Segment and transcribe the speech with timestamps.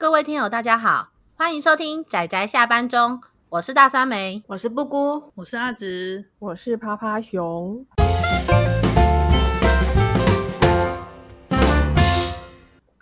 [0.00, 7.84] 各位听友，大家好，欢迎收听仔仔下班中，我是大酸梅，我是布姑，我是阿直，我是趴趴熊。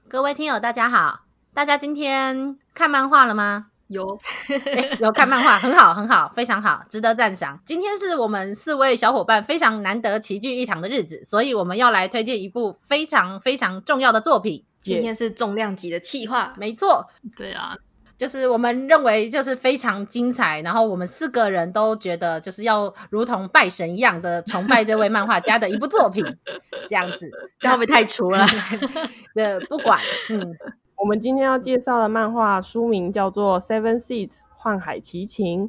[0.09, 1.21] 各位听友，大家好，
[1.53, 3.67] 大家今天看漫画了吗？
[3.89, 4.19] 有，
[4.99, 7.61] 有看漫画，很好，很好，非常好，值得赞赏。
[7.63, 14.65] 今天是我们四位小伙伴非常难得齐聚一堂的日子，所以我们要来推荐一部非常非常重要的作品。
[14.93, 17.77] 今天是重量级的企划，没错，对啊，
[18.17, 26.25] 就是我们认为就是非常精彩，然后我们四个人都觉得就是要如同拜神一样的崇拜这位漫画家的一部作品，
[26.89, 27.31] 这样子，
[27.61, 28.47] 这样会不会太粗了？
[29.35, 30.57] 对，不管，嗯，
[30.97, 35.69] 我们今天要介绍的漫画书名叫做《Seven Seeds 幻海奇情》，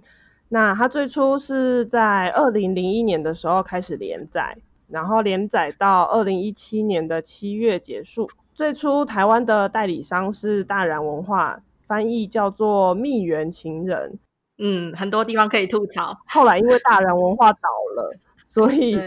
[0.49, 8.29] 那它最初是在二零零一年的时候开始连载，然后连载到二零一七年的七月结束。
[8.57, 14.13] 最初台湾的代理商是大然文化，翻译叫做《蜜源情人》。
[14.57, 16.17] 嗯，很多地方可以吐槽。
[16.25, 18.99] 后来因为大然文化倒了，所以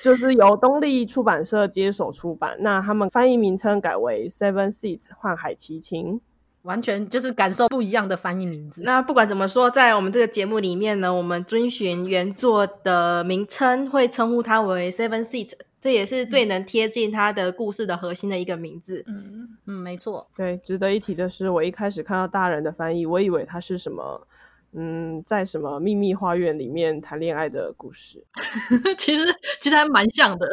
[0.00, 2.56] 就是由东立出版社接手出版。
[2.60, 6.14] 那他们翻译名称改为《Seven Seeds 幻海奇情》，
[6.62, 8.82] 完全就是感受不一样的翻译名字。
[8.82, 15.54] 那不管怎么说，在我们这个节目里面呢，我们遵循原作的名称，会称呼它为 Seven Seeds。
[15.84, 19.04] 这也是最能贴近他的故事的核心的一个名字。
[19.06, 20.26] 嗯嗯，没错。
[20.34, 24.26] 对，值得一提的是，我一开始看到大人的翻译，我以为他是什么，
[24.72, 28.24] 嗯，在什么秘密花园里面谈恋爱的故事。
[28.96, 29.26] 其实
[29.60, 30.48] 其实还蛮像的。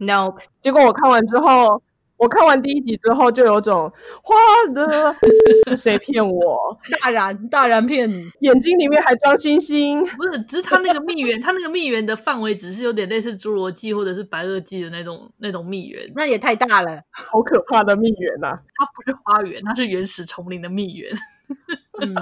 [0.00, 1.80] No，结果我看完之后。
[2.24, 4.34] 我看完第一集之后，就有种花
[4.72, 5.14] 的
[5.68, 6.78] 是谁骗我？
[7.02, 10.00] 大然，大然骗你，眼睛里面还装星星。
[10.16, 18.58] 不是，只是他那个蜜源，他那个蜜源的范围只是有点类似侏罗纪或者是白垩纪的那种那种蜜源，那也太大了，好可怕的蜜源呐、啊！
[18.76, 21.14] 它不是花园，它是原始丛林的蜜源。
[22.00, 22.14] 嗯。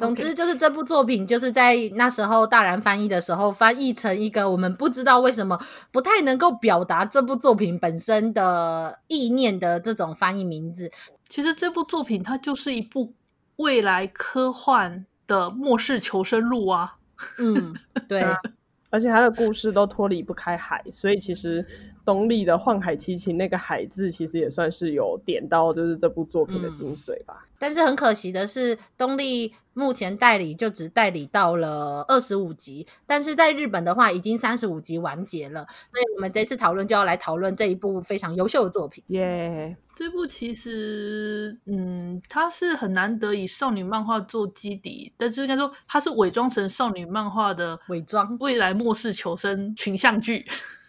[0.00, 5.60] 总之就是这部作品，就是在那时候大然翻译的时候，翻译成一个我们不知道为什么
[5.92, 10.90] 不太能够表达这部作品本身的意念的这种翻译名字。
[11.28, 13.12] 其实这部作品它就是一部
[13.56, 16.96] 未来科幻的末世求生录啊。
[17.38, 17.74] 嗯，
[18.08, 18.24] 对，
[18.90, 21.66] 而且它的故事都脱离不开海，所以其实。
[22.02, 27.44] 东立的《幻海奇情》那个“海”字，其实也算是有点到，就是这部作品的精髓吧。
[27.44, 27.49] 嗯。
[27.60, 35.66] 但是很可惜的是，东立目前代理就只代理到了二十五集，但是在日本的话，已经三十五集完结了。
[35.92, 39.04] 所以我们这次讨论就要来讨论这一部非常优秀的作品。
[39.08, 39.90] 耶，Yeah.
[39.94, 50.46] 这部其实，嗯，它是很难得以少女漫画做基底，但是应该说它是伪装成少女漫画的伪装未来末世求生群像剧。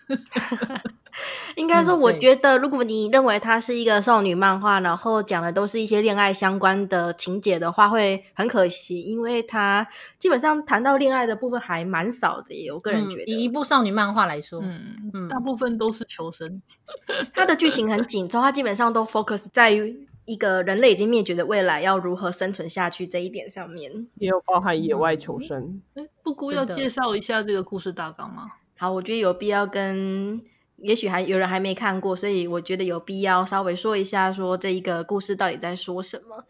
[1.56, 9.86] 应该说，我觉得如果你认为它是一个少女漫画，嗯、然后讲的都是一些恋爱相关的情节的话，会很可惜，因为它
[10.18, 12.72] 基本上谈到恋爱的部分还蛮少的耶。
[12.72, 16.62] 我个人觉得，以一部少女漫画来说，嗯嗯，大部分都是求生。
[17.34, 25.82] 它的剧情很紧凑，它基本上都 focus 在于一个人类已经灭绝的未来要如何生存下去这一点上面，也有包含野外求生。
[25.96, 28.52] 哎、嗯，布姑要介绍一下这个故事大纲吗？
[28.78, 30.42] 好，我觉得有必要跟。
[30.81, 36.46] 也许还有人还没看过，所以我觉得有必要稍微说一下，说这一个故事到底在说什么。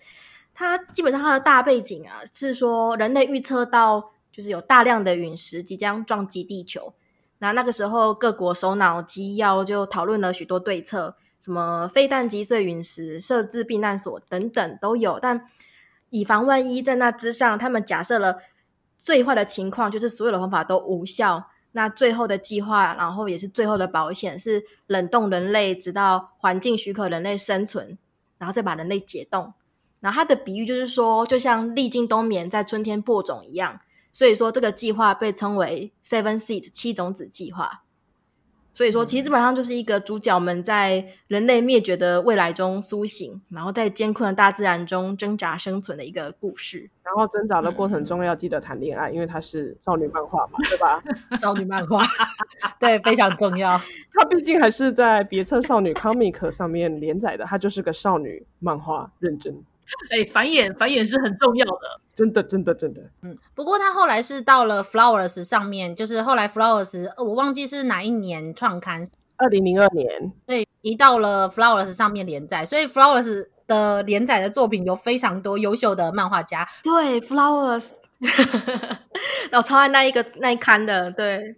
[0.53, 6.93] 它基本上它的大背景啊，是说人类预测到就是有大量的陨石即将撞击地球，
[7.39, 15.19] 那那个时候各国首脑机要就讨论了许多对策，什么飞弹击碎陨石、设置避难所等等都有。
[15.19, 15.47] 但
[16.09, 18.37] 以防万一，在那之上，他们假设了
[18.99, 21.50] 最坏的情况，就是所有的方法都无效。
[21.73, 27.97] 那最后的计划，然后也是最后的保险，是冷冻人类，直到环境许可人类生存，
[28.37, 29.53] 然后再把人类解冻。
[29.99, 33.79] 然后他的比喻就是说，就像历经冬眠在春天播种一样。
[34.11, 37.83] 所以说，这个计划被称为 Seven Seeds 七种子计划。
[38.73, 46.89] 所以说，其实基本上就是一个主角们在人类灭绝的未来中苏醒，然后在艰困的大自然中挣扎生存的一个故事。
[47.03, 51.03] 然后挣扎的过程中要记得谈恋爱，嗯、因为它是少女漫画嘛，对吧？
[51.37, 52.01] 少女漫画，
[52.79, 53.77] 对，非常重要。
[54.13, 59.53] 它毕竟还是在别册少女 Comic 上面连载的，它就是个少女漫画，认真。
[60.09, 63.01] 哎，繁衍繁衍是很重要的，真的真的真的。
[63.21, 69.07] 嗯，不过他后来是到了 Flowers 上面，就是后来 Flowers，我忘记是哪一年创刊，
[69.37, 70.31] 二零零二年。
[70.45, 76.67] 对，移到了 Flowers 上面连载，所以 Flowers 的连载的作品有非常多优秀的漫画家。
[76.83, 77.93] 对，Flowers，
[79.51, 81.55] 我超爱那一个那一刊的，对。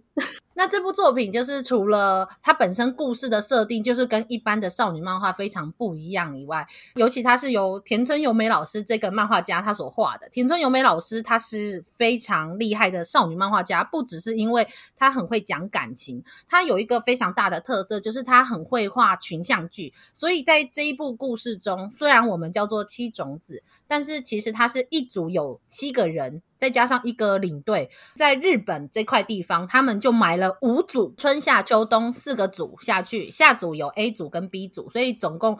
[0.54, 10.28] 那这部作品就是除了它本身故事的设定就是跟一般的少女漫画非常不一样以外，尤其它是由田村由美老师这个漫画家他所画的。
[10.28, 14.66] 田村由美老师他是非常厉害的少女漫画家，不只是因为
[14.96, 19.92] 他很会讲感情，他有一个非常大的特色就是他很会画群像剧。
[20.12, 26.42] 所以在这一部故事中，虽然我们叫做七种子，但是其实它是一组有七个人。
[26.56, 35.58] 再加上一个领队，在日本这块地方，他们就买了五组，春夏秋冬四个组下去，下组有 A 组跟 B 组，所以总共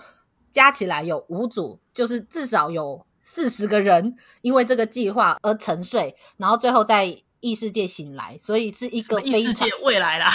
[0.51, 10.31] 加起来有五组，就是至少有四十个人因为这个计划而沉睡，然后最后在异世界醒来，所以是一个非常异世界未来啦。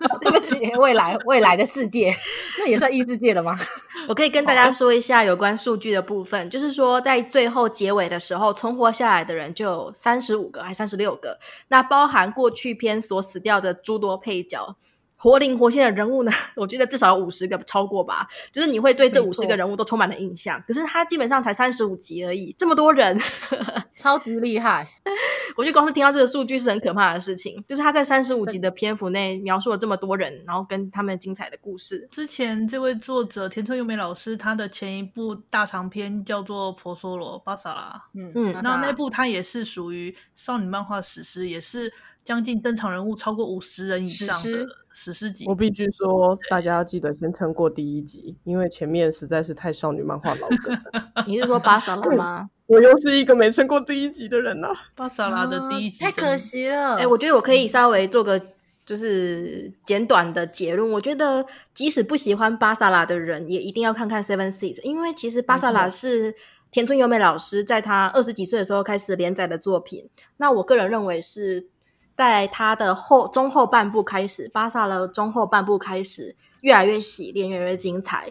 [0.22, 2.14] 对不起，未来未来的世界，
[2.58, 3.58] 那也算异世界了吗？
[4.08, 11.38] 我可以跟大家说一下有关数据的部分，就是说在最后结尾的时候，存活下来的人就有三十五个，还三十六个，
[11.68, 14.76] 那包含过去篇所死掉的诸多配角。
[15.22, 18.26] 活灵活现的人物呢， 我觉得至少有五十个超过吧。
[18.50, 20.58] 就是你会对这五十个人物都充满了印象。
[20.66, 23.20] 可是他基本上才三十五集而已，这么多人，
[23.94, 24.88] 超级厉害。
[25.56, 27.62] 我觉得光是听到这个数据是很可怕的事情。
[27.68, 32.08] 就是他在三十五集的篇幅内描述了这么多人，然后跟他们精彩的故事。
[32.10, 41.92] 之前这位作者田村由美老师，他的前一部大长篇叫做《婆娑罗巴萨拉》，嗯嗯，然后那部他也是属于少女漫画史诗，也是。
[42.22, 50.78] 将近登场人物超过五十人以上的史诗级，我必须说，大家要记得先撑过第一集，因为前面实在是太少女漫画老梗。
[51.26, 52.50] 你是说巴萨拉 吗？
[52.66, 54.74] 我又是一个没撑过第一集的人呐、啊。
[54.94, 56.96] 巴萨拉的第一集太可惜了。
[56.96, 58.40] 哎、欸，我觉得我可以稍微做个
[58.84, 60.88] 就是简短的结论。
[60.92, 61.44] 我觉得
[61.74, 66.34] 即使不喜欢巴萨拉的人，也一定要看看 Seven Seeds，因为其实巴萨拉是
[66.70, 70.08] 田村由美老师在他二十几岁的时候开始连载的作品。
[70.36, 71.69] 那我个人认为是。
[72.20, 78.30] 在他的后中后半部开始，巴萨的中后半部开始越来越洗练，越来越精彩。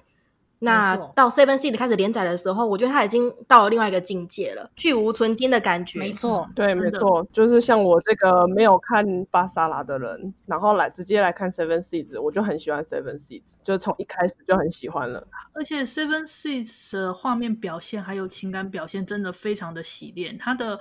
[0.60, 5.98] 那到 Seven Seeds 开始连载的时候，我觉得他已经到了另外一个境界了，去无存金的感觉。
[5.98, 15.28] 没错，对，没错，就是像我这个没有看巴萨拉的人，然后来直接来看 Seven Seeds，我就很喜欢 Seven Seeds，就从一开始就很喜欢了。
[15.54, 20.80] 而且 Seven Seeds 的画面表现还有情感表现真的非常的洗练，他的。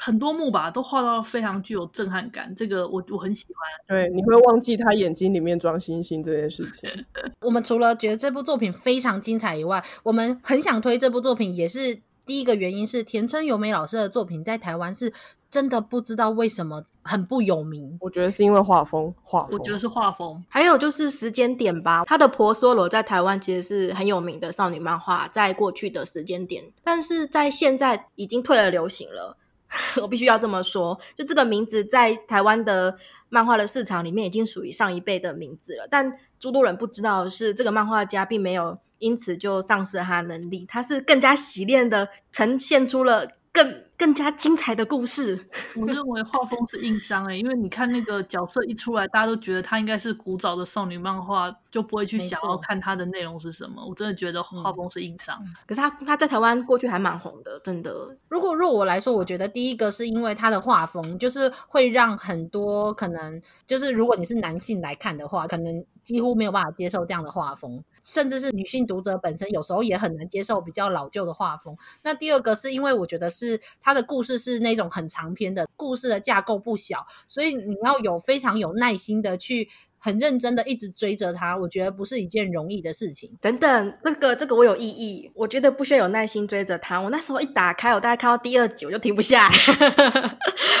[0.00, 3.56] 很多幕吧都画到非常具有震撼感，这个我我很喜欢。
[3.86, 6.88] 对，你会忘记他眼睛里面装星星这件事情。
[7.42, 15.12] 我们除了觉得这部作品非常精彩以外，我们很想推这部作品，也是第一个原因是田村由美老师的作品在台湾是
[15.50, 17.98] 真的不知道为什么很不有名。
[18.00, 22.04] 我觉得是因为画风，画风，我觉得是画风，还有就是时间点吧。
[22.06, 29.36] 他的婆娑罗在台湾其实是很有名的少女漫画，在过去的时间点，但是在现在已经退了流行了。
[30.02, 32.96] 我必须要这么说，就这个名字在台湾的
[33.28, 35.86] 漫画的市场里面已经属于上一辈的名字了。
[35.90, 45.38] 但诸多人不知道是，这个漫画家并没有因此就丧失了他能力，他是更加洗练的呈现出了更更加精彩的故事。
[45.76, 53.86] 我认为画风是硬伤诶，因为你看那个角色一出来，大家都觉得他应该是古早的少女漫画，就不会去想要看他的内容是什么。
[53.86, 55.38] 我真的觉得画风是硬伤。
[55.42, 55.52] 嗯。
[55.66, 58.16] 可是他他在台湾过去还蛮红的，真的。
[58.28, 71.76] 如果若我来说，我觉得第一个是因为他的画风，就是会让很多可能就是如果你是男性来看的话，可能几乎没有办法接受这样的画风，甚至是女性读者本身有时候也很难接受比较老旧的画风。
[72.02, 73.90] 那第二个是因为我觉得是他。
[73.90, 79.68] 的故事是那种很长篇的，故事的架构不小，所以你要有非常有耐心的去
[80.02, 83.30] 很认真的一直追着他，我觉得不是一件容易的事情。
[83.38, 86.98] 等等，这个这个我有异议，我觉得不需要有耐心追着他。
[86.98, 89.54] 我那时候一打开，我大概看到第二集我就停不下来，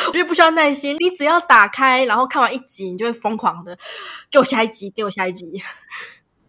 [0.08, 3.76] 我觉得不需要耐心，你只要打开，然后看完一集，你就会疯狂的
[4.30, 5.46] 给我下一集，给我下一集。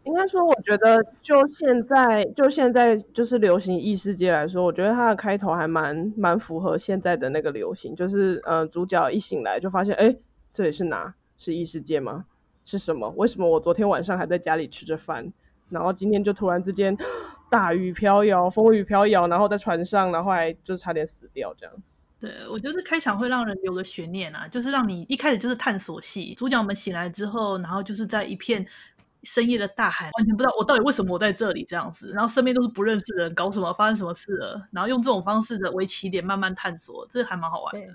[0.05, 10.15] 应该说，我觉得就现在，就现在就是流行异世界来说，我觉得它的开头还蛮蛮符合现在的那个流行，就是呃，主角一醒来就发现，哎，
[10.53, 11.13] 这里是哪？
[11.37, 12.25] 是异世界吗？
[12.65, 13.09] 是什么？
[13.17, 15.31] 为什么我昨天晚上还在家里吃着饭，
[15.69, 16.97] 然后今天就突然之间
[17.49, 21.75] 大雨飘摇，风雨飘摇，然后在船上，然后还就差点死掉这样。
[22.19, 28.65] 对，我觉得开场会让人有个悬念啊，就是让你一开始就是探索戏，主角们醒来之后，然后就是在一片。
[29.23, 37.93] 深夜的大海，完全不知道我到底为什么我在这里这样子，然后身边都是不认识的人，搞什么，发生什么事了，然后用这种方式的为起点慢慢探索，这还蛮好玩的。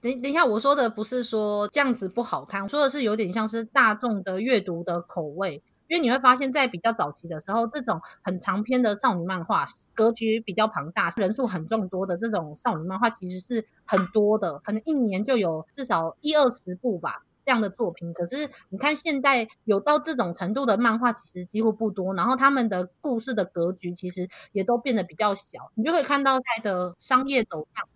[0.00, 17.24] 等等一下，我说的不是说这样子不好看，我说的是有点像是大众的阅读的口味，因为你会发现在比较早期的时候，这种很长篇的少女漫画，格局比较庞大，人数很众多的这种少女漫画，其实是很多的，可能一年就有至少一二十部吧。
[17.44, 18.12] 这样的作品。
[18.12, 22.14] 可是你看现在有到这种程度的漫画，其实几乎不多。
[22.14, 27.88] 然后他们的故事的格局其实也都变得比较小，你就会看到它的商业走向。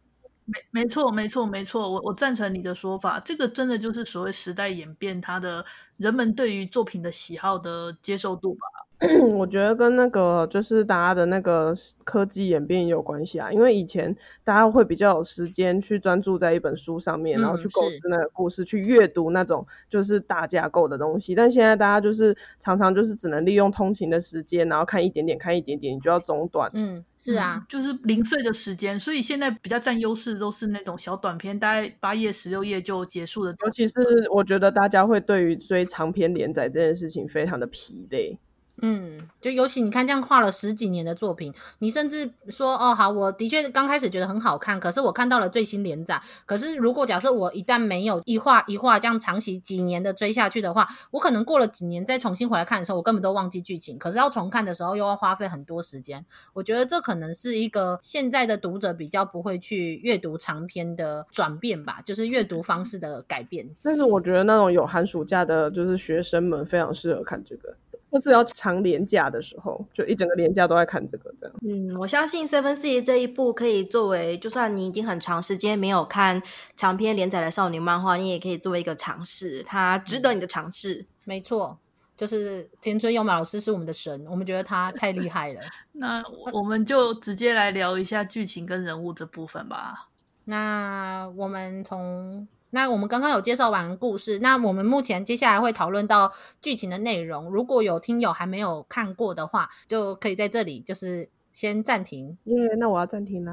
[0.49, 3.21] 没没错，没错，没错，我我赞成你的说法。
[3.21, 5.65] 这个真的就是所谓时代演变，它的
[5.97, 8.82] 人们对于作品的喜好的接受度吧。
[9.37, 21.35] 我觉得跟那个就是大家的那个科技演变也有关系啊，因为以前大家会比较有时间去专注在一本书上面，然后去构思那个故事，嗯、去阅读那种就是大架构的东西。
[21.35, 26.71] 但现在大家就是常常就是只能利用通勤的时间，然后看一点点，看一点点，你就要中断。
[26.75, 33.55] 嗯，是啊，嗯、就是零碎的时间，所以现在比较占优势都是那种小短篇，大概八页、十六页就结束的。
[33.65, 33.95] 尤其是
[34.33, 38.39] 我觉得大家会对于追长篇连载这件事情非常的疲累。
[38.85, 46.21] 嗯，就尤其你看这样画了十几年的作品，你甚至说哦好，我的确刚开始觉得很好看，可是我看到了最新连载。
[46.45, 53.97] 可是如果假设我一旦没有一画一画这样长期几年的追下去的话，我可能过了几年再重新回来看的时候，我根本都忘记剧情。
[53.97, 56.27] 可是要重看的时候又要花费很多时间。
[56.53, 63.69] 我觉得这可能是一个现在的读者比较不会去阅读长篇的转变吧，就是阅读方式的改变。
[63.81, 67.73] 但是我觉得那种有寒暑假的，就是学生们非常适合看这个。
[68.13, 71.57] 或是要长连假的时候，就一整个连假都在看这个，这样。
[71.67, 76.43] 嗯，我相信 Seven Seeds 这一部可以作为，就算你已经很长时间没有看
[76.77, 80.97] 长篇连载的少女漫画，你也可以作为一个尝试，它值得你的尝试。
[80.97, 81.79] 嗯、没错，
[82.15, 85.61] 就是田村祐马老师是我们的神，我们觉得他太厉害了。
[85.93, 90.11] 那我们就直接来聊一下剧情跟人物这部分吧。
[90.45, 92.47] 那我们从。
[92.75, 97.51] 那我们刚刚有介绍完故事，那我们目前接下来会讨论到剧情的内容。
[97.51, 102.39] 如果有听友还没有看过的话，就可以在这里就是先暂停。
[102.45, 103.53] 因为那我要暂停了，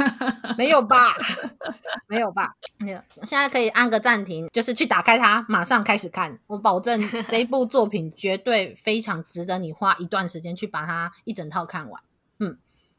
[0.58, 0.96] 没有吧？
[2.06, 2.54] 没有吧？
[2.76, 3.00] 没有。
[3.22, 6.38] 现在可以按个暂停，就是去打开它，马上开始看。
[6.46, 12.02] 我保证这一部作品 绝对非常值得你花一段时间去把它一整套看完。
[12.40, 12.58] 嗯，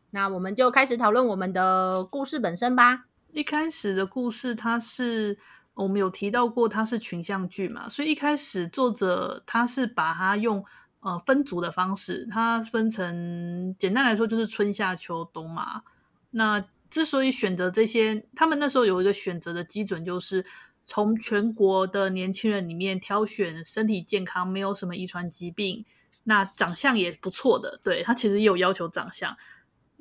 [0.09, 3.05] 那我们就开始讨论我们的故事本身吧。
[3.33, 5.37] 一开始的故事，它是
[5.73, 10.63] 我们有提到过，它是群像剧嘛，所以一开始作者他是把它用
[10.99, 15.83] 呃分组的方式，它分成简单来说就是春夏秋冬嘛。
[16.31, 20.45] 那之所以选择这些，他们那时候有一个选择的基准，就是
[20.85, 25.85] 从全国的年轻人里面挑选身体健康、没有什么遗传疾病，
[26.25, 27.79] 那长相也不错的。
[27.81, 29.35] 对，他其实也有要求长相。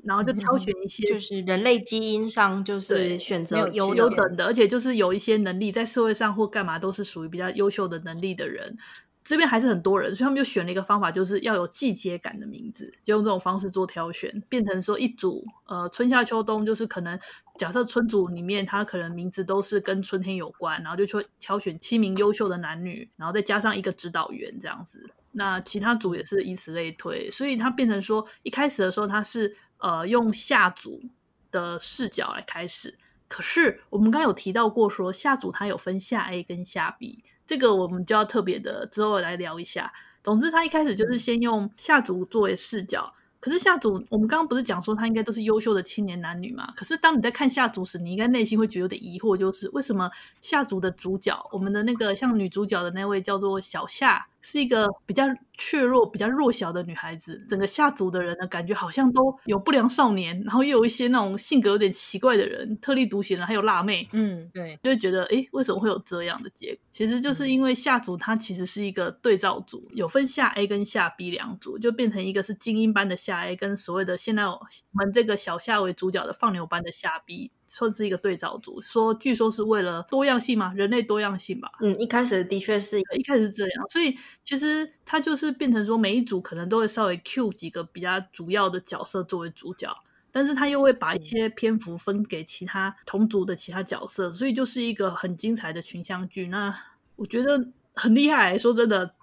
[0.04, 8.76] 然后就挑选一些，就是人类基因上就是选择优优等的，而且就是有一些能力在社会上或干嘛都是属于比较优秀的能力的人。
[9.22, 17.16] 这边还是很多人，所以他们就选了一个方法，就是要有季节感的名字，就用这种方式做挑选，变成说一组呃春夏秋冬，就是可能
[17.58, 25.10] 假设春组里面他可能名字都是跟春天有关，然后就说挑选七名优秀的男女，然后再加上一个指导员这样子。
[25.32, 29.54] 那其他组也是以此类推，所以它变成说一开始的时候它是。
[29.80, 31.02] 呃，用下组
[31.50, 32.98] 的视角来开始。
[33.26, 39.92] 可是我们刚刚有提到过说，下组它有分下 A 跟下 B，这个我们就要特别的之后来聊一下。
[40.22, 43.14] 总之，他一开始就是先用下组作为视角。
[43.38, 46.70] 可是下组，我们刚刚不是讲说他应该都是优秀的青年男女嘛？
[46.76, 50.10] 可是当你在看下组时，你应该内心会觉得有点疑惑，就是为什么
[50.42, 55.24] 下组的主角，我们的那个像女主角的那位叫做小夏，是一个比较。
[55.62, 64.08] 怯弱、比较弱小的女孩子，整个下组的人呢，感觉好像都有不良少年，然后又有一些那种性格有点奇怪的人，特立独行的，还有辣妹。
[64.14, 66.80] 嗯，对，就会觉得，诶，为什么会有这样的结果？
[66.90, 74.58] 其实就是因为下组它其实是一个对照组，有分下 A 跟下 B 两组，就变成一个是精英班的下 A，跟所谓的现在我
[74.92, 77.50] 们这个小夏为主角的放牛班的下 B。
[77.72, 81.70] 算是一个对照组，说据说是为了多样性嘛，人类多样性吧。
[81.80, 89.88] 嗯，一开始的确是，一开始是这样，所以其实它就是变成说，每一组可能都会稍微 cue 几个比较主要的角色作为主角，
[90.32, 96.48] 但是他又会把一些篇幅分给其他同组的其他角色，所以就是一个很精彩的群像剧。
[96.48, 96.76] 那
[97.14, 99.14] 我觉得很厉害，说真的。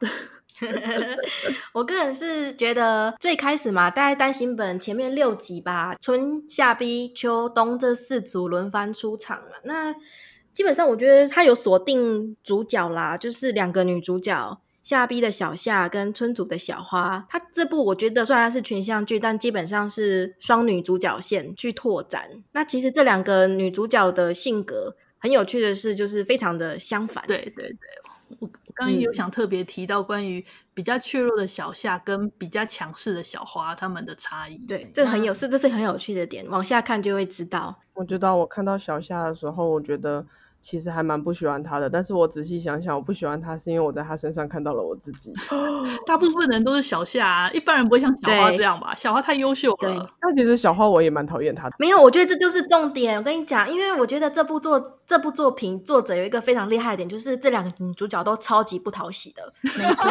[1.74, 9.58] 我个人是觉得最开始嘛，大概单行本前面六集吧，春夏 B 秋冬这四组轮番出场嘛。
[9.64, 9.94] 那
[10.54, 17.28] 基本上我觉得他有锁定主角啦，就是两个女主角，夏 B 的小夏跟春组的小花。
[17.30, 22.44] 他这部我觉得虽然是群像剧，但基本上是双女主角线去拓展。
[22.54, 27.24] 那其实这两个女主角的性格很有趣的是，就是非常的相反。
[27.28, 28.50] 对对对。
[28.78, 34.58] 刚刚有想特别提到关于比较怯弱的小夏跟比较强势的小花他们的差异。
[34.68, 36.48] 对，这个很有是，这是很有趣的点。
[36.50, 37.80] 往下看就会知道。
[37.94, 40.26] 我知道，我看到小夏的时候，我觉得
[40.62, 45.34] 其实还蛮不喜欢他的，但是我仔细想想，我不喜欢他是因为我在他身上看到了我自己。
[46.06, 48.94] 大部分人都是小夏啊，一般人不会像小花这样吧？
[48.94, 49.78] 小花太优秀了。
[49.80, 51.76] 对，但其实小花我也蛮讨厌他的。
[51.80, 53.18] 没有，我觉得这就是重点。
[53.18, 59.54] 我跟你讲，因为我觉得这部作这部作品作者有一个非常厉害的点，就是这两个女主角都超级不讨喜的。
[59.64, 60.04] 没错，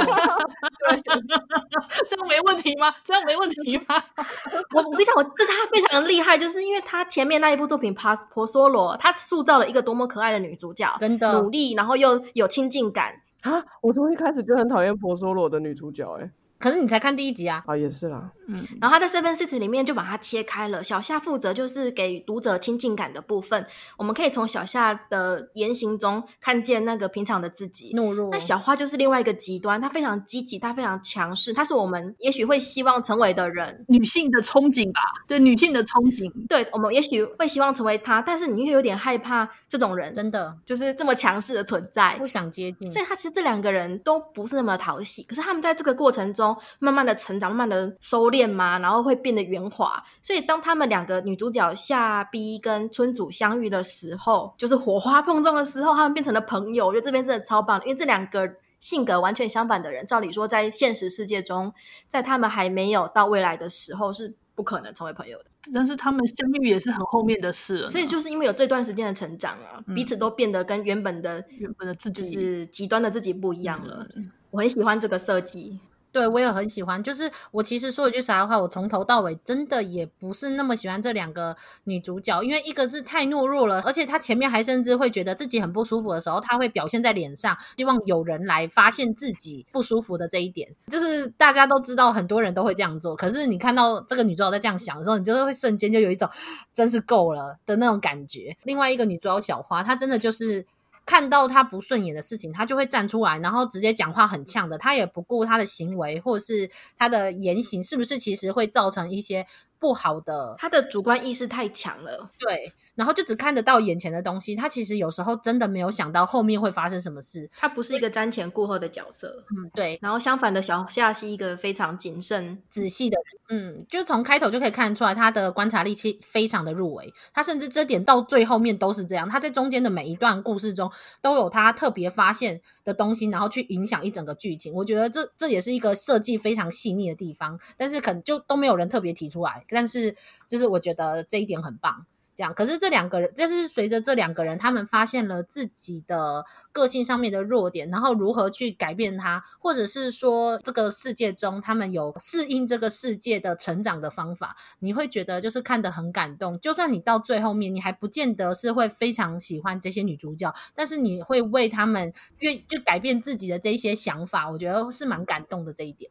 [0.89, 1.03] 对，
[2.09, 2.93] 这样没问题吗？
[3.05, 4.03] 这样没问题吗？
[4.75, 13.13] 我我跟你讲，我这是他非常厉害，就是因为他前面那一部作品《婆婆娑罗》，他塑造了一个多么可爱的女主角，真的努力，然后又有亲近感
[13.43, 13.63] 啊！
[13.83, 16.31] 我从一开始就很讨厌婆娑罗的女主角，欸，哎。
[16.59, 17.63] 可是你才看第一集啊！
[17.67, 18.31] 啊，也是啦。
[18.49, 20.83] 嗯，然后他在 Seven Seeds 里面就把它切开了。
[20.83, 27.93] 小夏负责就是给读者亲近感的部分，我们可以从小夏的言行中看见那个平常的自己。
[27.95, 28.29] 懦弱。
[28.31, 35.01] 那小花就是另外一个极端，她非常积极，她非常强势，她是我们也许会希望成为的人，女性的憧憬吧？
[35.27, 36.31] 对，女性的憧憬。
[36.47, 42.89] 对，我们也许会希望成为她，但是你又有点害怕这种人，真的就是这么强势的存在，不想接近。
[42.91, 46.46] 所以，他其实这两个人都不是那么讨喜，可是他们在这个过程中
[46.79, 47.17] 慢慢的。
[47.17, 50.05] 成长，慢慢的收敛嘛，然后会变得圆滑。
[50.21, 56.87] 所以当他们两个女主角夏 B 跟村主相遇的时候，就是火花碰撞的时候，他们变成了朋友。
[56.87, 58.49] 我觉得这边真的超棒，因为这两个
[58.79, 61.73] 性格完全相反的人，照理说在现实世界中，
[62.07, 65.47] 在他们还没有到未来的时候是不可能成为朋友的。
[65.73, 74.07] 但是他们相遇也是很后面的事了，所以就是因为有这段时间的成长啊，嗯、彼此都变得跟原本的原本的自己就是极端的自己不一样了。
[74.15, 75.81] 嗯、我很喜欢这个设计。
[76.17, 77.03] 对，我也很喜欢。
[77.03, 81.55] 就是我其实说一句实在话，我从头到尾真的也不是那么喜欢这两个
[81.85, 90.67] 女主角，因为一个是太懦弱了，而且她前面还甚至会觉得自己很不舒服的时候，她会表现在脸上，希望有人来发现自己不舒服的这一点。
[90.91, 93.15] 就是大家都知道，很多人都会这样做。
[93.15, 96.27] 可是你看到这个女主角在这样想的时候，你就是会瞬间就有一种
[96.73, 98.57] 真是够了的那种感觉。
[98.63, 100.65] 另外一个女主角小花，她真的就是。
[101.07, 109.47] 看到他不顺眼的事情，他就会站出来，然后直接讲话很呛的，他也不顾他的行为或者是他的言行是不是其实会造成一些
[109.79, 112.73] 不好的，他的主观意识太强了，对。
[112.97, 117.49] 然后就只看得到眼前的东西，他其实有时候真的没有想到后面会发生什么事。
[117.57, 119.99] 他不是一个瞻前顾后的角色，嗯，对。
[120.03, 123.17] 然后相反的，小夏是一个非常谨慎、仔细的
[123.49, 127.13] 人，嗯，就从开头就可以看出来，他的观察力其非常的入微。
[127.33, 134.73] 他甚至这点到最后面都是这样，他在中间的每一段故事中都有他特别发现的东西，然后去影响一整个剧情。
[134.73, 139.65] 我觉得这这也是一个设计非常细腻的地方，但是可能就都没有人特别提出来。
[139.69, 140.17] 但是
[140.49, 142.07] 就是我觉得这一点很棒。
[142.37, 156.61] 这样，可是这两个人，就是随着这两个人，他们发现了自己的个性上面的弱点，然后如何去改变它，或者是说这个世界中他们有适应这个世界的成长的方法，你会觉得就是看得很感动。
[156.61, 166.11] 就算你到最后面，你还不见得是会非常喜欢这些女主角，但是你会为他们愿就改变自己的这一些想法，我觉得是蛮感动的这一点。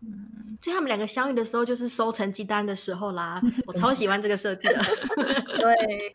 [0.00, 3.42] 嗯，所以他们两个相遇的时候，就是收成绩单的时候啦。
[3.66, 4.80] 我超喜欢这个设计的。
[5.16, 6.14] 对，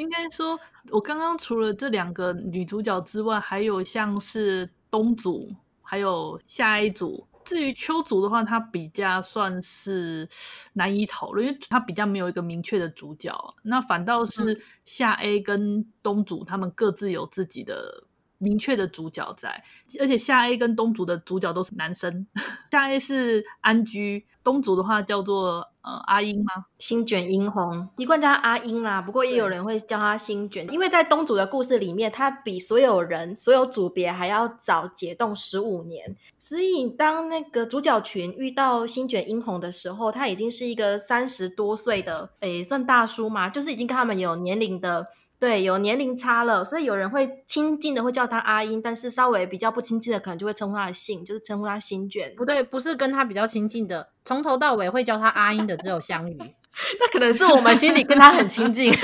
[0.00, 0.58] 应该说，
[0.90, 7.26] 我刚刚除了这两个女主角之外，还有像是东组，还有下一组。
[7.44, 10.28] 至于秋组的话，它比较算是
[10.74, 13.34] 难以讨论，因为它比较没有一个明确的主角。
[13.62, 18.04] 那反倒是夏 A 跟东组，他们各自有自己的。
[18.38, 19.62] 明确的主角在，
[20.00, 22.26] 而且夏 A 跟东组的主角都是男生。
[22.70, 26.66] 夏 A 是安居，东组的话叫做呃阿英吗？
[26.78, 29.00] 星卷英红，习惯叫他阿英啦。
[29.00, 36.16] 不过也有人会叫他星卷，因为在东组的故事里面，他比所有人、所有组别还要早解冻十五年。
[36.36, 45.06] 所以当那个主角群遇到星卷英红的时候，他已经是一个三十多岁的，诶，算大叔嘛，就是已经跟他们有年龄的。
[45.38, 52.32] 对，有年龄差了，所以有人会亲近的会叫他阿英，但是稍微比较不亲近的，可能就会称呼他的姓，就是称呼他新卷。
[52.36, 56.36] 不对，不是跟他比较亲近的，从头到尾会叫他阿英的只有香鱼。
[56.98, 58.90] 那可能是我们心里跟他很亲近。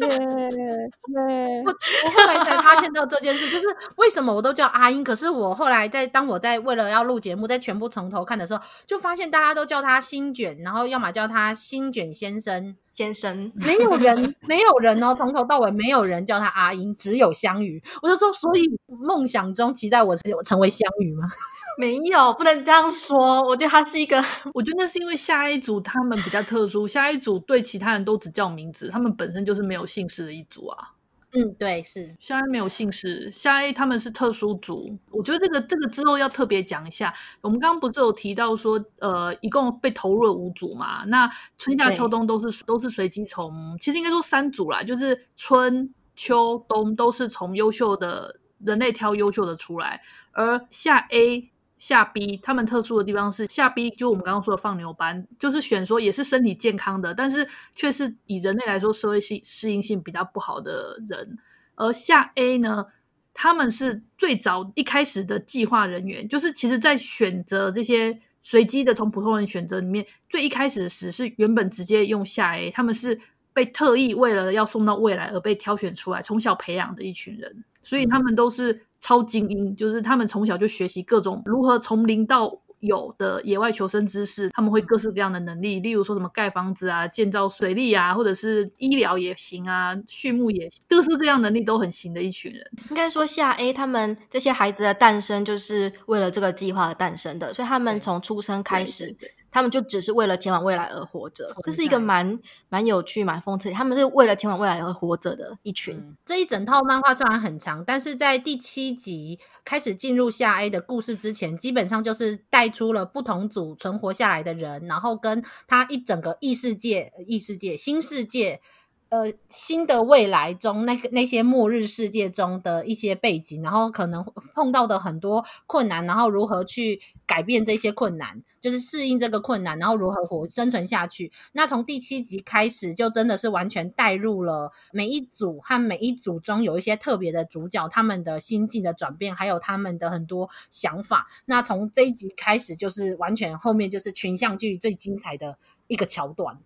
[0.00, 1.62] 耶耶！
[1.66, 1.72] 我
[2.06, 12.76] 我后来才发现到这件事，就是为什么我都叫阿英，可是我后来在当我在为了要录节目，在全部从头看的时候，就发现大家都叫他新卷，然后要么叫他新卷先生。
[12.98, 17.80] 先生， 没有人，没有人哦，从头到尾没有人叫他阿英，只有香鱼。
[18.02, 21.28] 我就说，所以梦想中期待我成成为香鱼吗？
[21.78, 23.40] 没有，不能这样说。
[23.44, 24.20] 我觉得他是一个，
[24.52, 30.88] 我觉得那是因为下一组他们比较特殊，下一组对其他人都只叫名字，他们本身就是没有姓氏的一组啊。
[31.32, 34.96] 嗯，对，是夏 A 没有姓氏，夏 A 他们是特殊族。
[35.10, 37.12] 我觉得这个这个之后要特别讲一下。
[37.42, 41.04] 我们刚刚不是有提到说，呃，一共被投入了五组嘛？
[41.04, 50.00] 那春夏秋冬都是都是随机从，其实应该说三组啦，就是春秋冬都是从优秀的人类挑优秀的出来，
[50.32, 51.50] 而夏 A。
[51.78, 61.38] 夏 B 他们特殊的地方是下 B，就我们刚刚说的放牛班，就是选说也是身体健康的，但是却是以人类来说社会性适应性比较不好的人。
[61.76, 62.86] 而下 A 呢，
[63.32, 73.16] 他们是最早一开始的计划人员，就是其实在选择这些随机的从普通人选择里面，最一开始时是原本直接用下 A，他们是
[73.52, 78.84] 被特意为了要送到未来而被挑选出来，从小培养的一群人，所以他们都是。
[79.00, 92.64] 超精英，就是他们从小就学习各种如何从零到有的野外求生知识，他们会各式各样的能力，例如说什么盖房子啊、建造水利啊，或者是医疗也行啊、畜牧也行，各式各样能力都很行的一群人。
[92.90, 99.16] 应该说，夏 A 他们这些孩子的诞生就是为了这个计划而诞生的，所以他们从出生开始。
[99.50, 103.70] 他们就只是为了前往未来而活着，这是一个蛮蛮有趣、蛮讽刺。
[103.70, 105.96] 他们是为了前往未来而活着的一群。
[105.96, 118.60] 嗯，这一整套漫画虽然很长，但是在第七集开始进入下 A 的故事之前，基本上就是带出了不同组存活下来的人，然后跟他一整个异世界、异世界、新世界。
[119.10, 124.22] 呃，新的未来中，那个那些末日世界中的一些背景，然后可能
[124.54, 131.32] 碰到的很多困难，然后如何去改变这些困难，就是适应这个困难，然后如何活生存下去。
[131.52, 141.26] 那从第七集开始，就真的是完全带入了每一组和每一组中有一些特别的主角，他们的心境的转变，还有他们的很多想法。
[141.46, 146.58] 那从这一集开始，就是完全后面就是群像剧最精彩的一个桥段。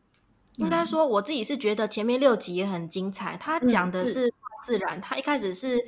[0.56, 3.36] 应该说，我自己是觉得前面六集也很精彩。
[3.36, 5.82] 他讲的是大自然，他一开始是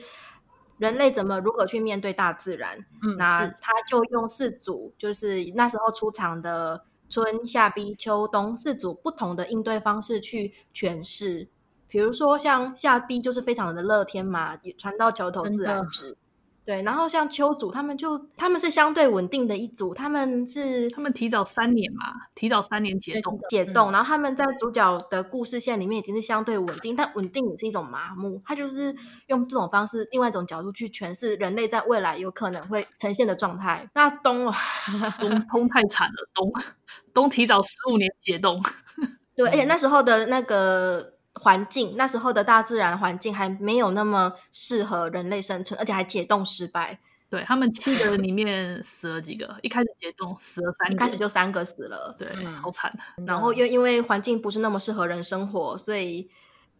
[0.78, 2.78] 人类怎么如何去面对大自然。
[3.02, 11.48] 嗯，那他就用四组，就是那时候出场的春夏逼秋冬四组不同的应对方式去诠释。
[11.86, 16.16] 比如说，像夏 B 就是非常的乐天嘛，传到桥头自然直。
[16.64, 22.00] 对，然后像秋组，他们就他们是相对稳定的一组，他们是他们提早三年嘛，
[22.34, 28.96] 提早三年解冻解冻，然后他们在主角的故事线里面已经是相对稳定，但稳定也是一种麻木，他就是
[29.26, 33.86] 用这种方式，另外一种角度去诠释人类在未来有可能会呈现的状态。
[33.94, 34.56] 那冬啊，
[35.20, 36.50] 冬冬太惨了，冬
[37.12, 38.62] 冬提早十五年解冻，
[39.36, 41.13] 对，而且那时候的那个。
[41.34, 46.98] 环境，那时候的大自然环境还没有那么适合人类生存，而且还解冻失败。
[47.28, 49.56] 对，他们七个人里面死了几个？
[49.62, 52.14] 一开始解冻死了三个，一开始就三个死了。
[52.18, 52.96] 对，嗯、好惨。
[53.26, 56.30] 然后又因为环境不是那么适合人生活，所以。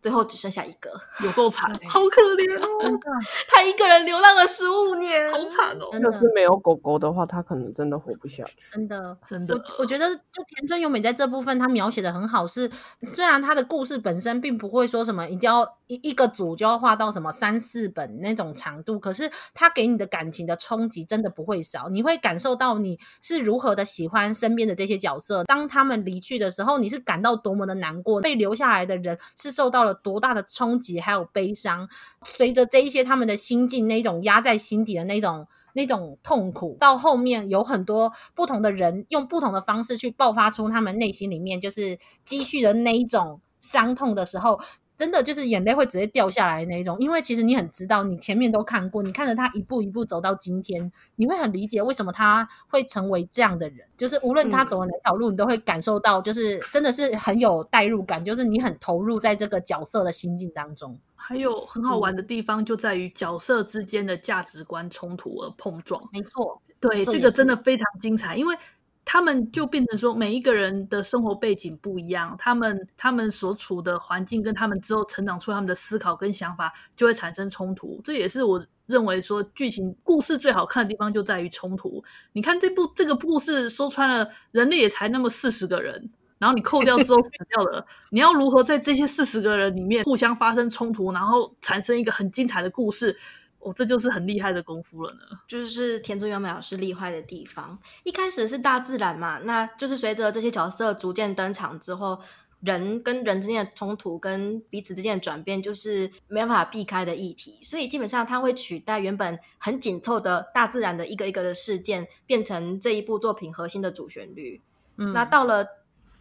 [0.05, 0.91] 最后只剩下一个，
[1.23, 3.01] 有够惨， 好可怜哦！
[3.49, 5.99] 他一个人流浪了十五年，好惨哦！
[5.99, 8.55] 要是没有狗狗的话，他可能真的活不下去。
[8.71, 9.55] 真的，真的。
[9.55, 12.47] 我我觉得，就田村由美在这部分，他描写的很好。
[12.47, 12.71] 是
[13.09, 21.89] 虽然他的故事本身并不会说什么一定要一一个组就要画到什么三四本那种长度，可是他给你的感情的冲击真的不会少。
[21.89, 28.21] 你会感受到你是如何的喜欢身边的这些角色，当他们离去的时候，你是感到多么的难过。
[28.21, 29.94] 被留下来的人是受到了。
[29.95, 31.89] 多大的冲击，还有悲伤，
[32.25, 44.61] 随着这一些他们的心境，那种压在心底的那种那种痛苦，到后面有很多不同的人用不同的方式去爆发出他们内心里面就是积蓄的那一种伤痛的时候。
[44.97, 53.87] 真的就是眼泪会直接掉下来那一种，因为其实你很知道，你前面都看过，你看着他一步一步走到今天，你会很理解为什么他会成为这样的人。
[53.97, 60.97] 就是无论他走了哪条路，嗯，你都会感受到，就是真的是很有代入感，就是你很投入在这个角色的心境当中。
[61.17, 66.03] 还有很好玩的地方就在于角色之间的价值观冲突而碰撞。
[66.13, 68.57] 没错，对，这个真的非常精彩，因为。
[69.05, 78.01] 他们就变成说，每一个人的生活背景不一样，他们他们所处的环境跟他们之后成长出他们的思考跟想法，就会产生冲突。
[78.03, 82.03] 这也是我认为说剧情故事最好看的地方，就在于冲突。
[82.33, 93.17] 你看这部这个故事说穿了，人类也才那么四十个人，然后你扣掉之后死掉了，你要如何在这些四十个人里面互相发生冲突，然后产生一个很精彩的故事？
[93.65, 95.21] 哦，这就是很厉害的功夫了呢。
[95.49, 97.79] 就是田中由美老师厉害的地方。
[98.03, 102.21] 一开始是大自然嘛，那就是随着这些角色逐渐登场之后，
[102.61, 107.59] 人跟人之间的冲突跟彼此之间的转变，就是没办法避开的议题。
[107.63, 114.61] 所以基本上，它会取代原本很紧凑的大自然的一个一个的事件，变成这一部作品核心的主旋律。
[114.97, 115.67] 嗯，那到了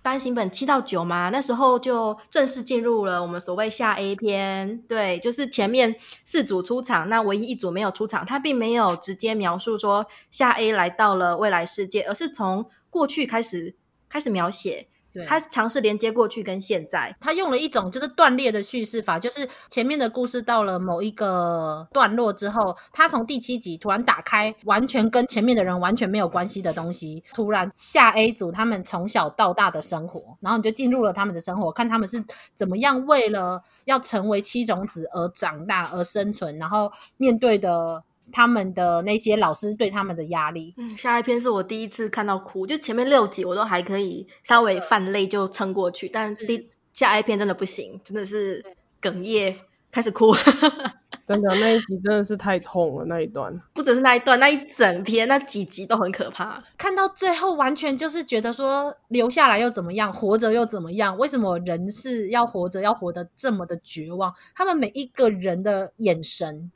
[0.04, 4.78] 单行本七到九嘛，那时候就正式进入了我们所谓下 A 篇。
[4.86, 13.76] 对，就是前面四组出场，那唯一一组没有出场，他并没有直接描述说下 A 来到了未来世界，而是从过去开始
[14.10, 14.89] 开始描写。
[15.13, 32.23] 对他尝试连接过去跟现在，他用了一种就是断裂的叙事法，就是前面的故事到了某一个段落之后，他从第七集突然打开完全跟前面的人完全没有关系的东西，突然下 A 组他们从小到大的生活，然后你就进入了他们的生活，看他们是
[32.56, 38.04] 怎么样为了要成为七种子而长大而生存，然后面对的。
[38.32, 48.64] 他们的那些老师对他们的压力，嗯，下一篇是我第一次看到哭，就前面六集我都还可以稍微泛泪就撑过去，但是第下一篇真的不行，真的是
[49.02, 49.56] 哽咽
[49.92, 50.34] 开始哭，
[51.28, 61.18] 真的那一集真的是太痛了，那一段不只是那一段，那一整篇那几集都很可怕，看到最后完全就是觉得说留下来又怎么样，活着又怎么样？
[61.18, 64.34] 为什么人是要活着要活得这么的绝望？
[64.56, 66.72] 他们每一个人的眼神。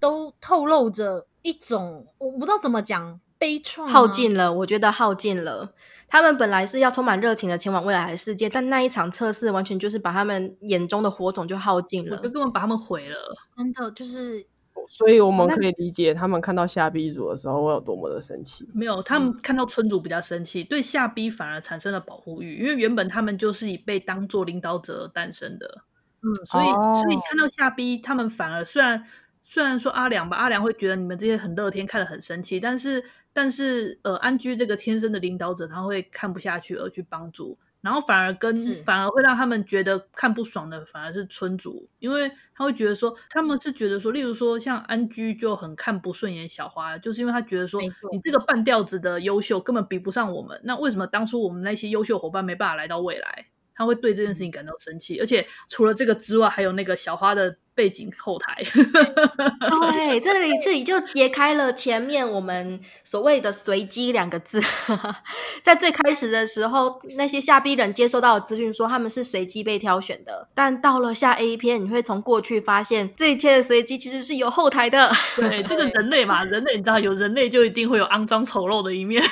[0.00, 4.52] 都透露着一种我不知道怎么讲，悲怆，耗尽了。
[4.52, 5.72] 我觉得耗尽了。
[6.08, 13.16] 他们本来是要充满热情的前往未来的世界，但那一场测试完全就是把他们眼中的火种就耗尽了，就根本把他们毁了。
[13.56, 14.44] 真的就是，
[14.88, 18.68] 所以我们可以理解他们看到下 B 组的时候会有多么的生气。
[18.74, 25.82] 没有，他们看到村主比较生气，对下 B 反而产生了保护欲，因为原本他们就是以被当做领导者而诞生的。
[26.22, 29.04] 嗯，所以、哦、所以看到下 B，他们反而虽然。
[29.52, 53.46] 虽然说阿良吧，阿良会觉得你们这些很乐天，看得很生气，但是但是呃，安居这个天生的领导者，他会看不下去而去帮助，然后反而跟反而会让他们觉得看不爽的反而是村主，因为他会觉得说他们是觉得说，例如说像安居就很看不顺眼小花，就是因为他觉得说你这个半吊子的优秀根本比不上我们，那为什么当初我们那些优秀伙伴没办法来到未来？
[53.74, 57.56] 他会对这件事情感到生气，而且除了这个之外，还有那个小花的。
[57.74, 64.60] 背景后台， 对，这里这里就揭开了前面我们所谓的“随机”两个字。
[65.62, 75.10] 在最开始的时候，那些下 B 人接收到的资讯说他们是随机被挑选的，但到了下 A 篇，你会从过去发现这一切的随机其实是有后台的。
[75.36, 79.22] 对，这个人类嘛，人类你知道，有人类就一定会有肮脏丑陋的一面。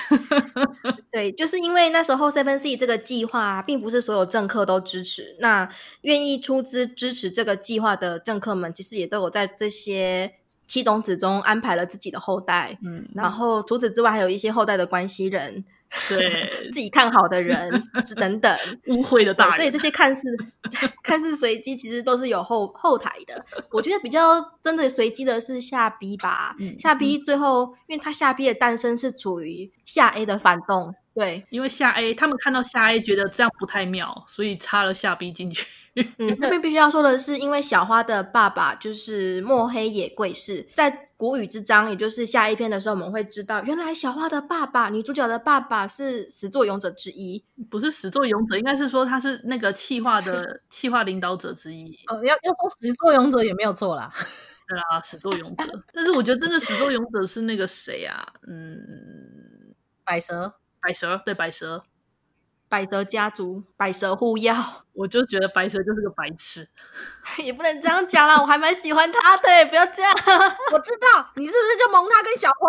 [1.12, 5.68] 对，就是因为那时候 Seven Seed 这个计划，并不是所有政客都支持，那
[6.02, 8.38] 愿意出资支持这个计划的政。
[8.38, 10.32] 客们其实也都有在这些
[10.66, 15.64] 七种子中安排了自己的后代，嗯，然后除此之外还有一些后代的关系人，
[16.08, 17.70] 对 自己看好的人
[18.14, 20.22] 等等，误会的大，所以这些看似
[21.02, 23.44] 看似随机，其实都是有后后台的。
[23.72, 30.94] 我觉得比较真的随机的是下 B 吧，嗯、下 B 最后，嗯、因为他下 B 的诞生是处于下 A 的反动。
[31.18, 35.66] 对，因为下 A 他们看到下 A 觉得这样不太妙，所以插了下 B 进去。
[36.18, 51.98] 嗯， 这边必须要说的是，因为小花的爸爸就是墨黑野贵士，在国语之章，也就是下一篇的时候，我们会知道，原来小花的爸爸，女主角的爸爸是始作俑者之一，不是始作俑者，应该是说他是那个气化的 气化领导者之一。
[52.06, 54.08] 呃，要要说始作俑者也没有错啦，
[54.68, 55.82] 对啦，始作俑者。
[55.92, 58.24] 但是我觉得真的始作俑者是那个谁啊？
[58.46, 60.54] 嗯，百蛇。
[60.80, 61.82] 百蛇对百蛇，
[62.68, 66.68] 百蛇家族，百蛇护药， 我就觉得白蛇就是个白痴，
[67.38, 70.12] 也不能这样讲啦，我还蛮喜欢他的，不要这样。
[70.72, 72.68] 我知道你是不是就蒙他跟小花？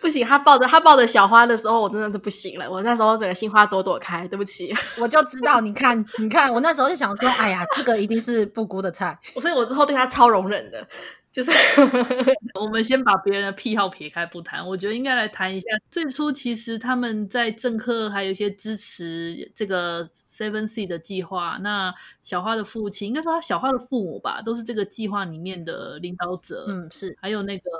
[0.00, 2.68] 不行，他抱着他抱着小花的时候，我真的是不行了。
[2.68, 10.86] 我那时候整个心花朵朵开，对不起，我就知道，你看，你看，我那时候就想说，哎呀，这个一定是布谷的菜，所以我之后对他超容忍的。
[11.32, 11.50] 就是
[12.60, 21.58] 我们先把别人的癖好撇开不谈，我觉得应该来谈一下最初其实他们在政客还有一些支持这个 Seven Seed 的计划。
[21.62, 26.66] 那小花的父亲应该说他小花的父母吧，都是这个计划里面的领导者。
[26.68, 27.16] 嗯，是。
[27.18, 27.70] 还有那个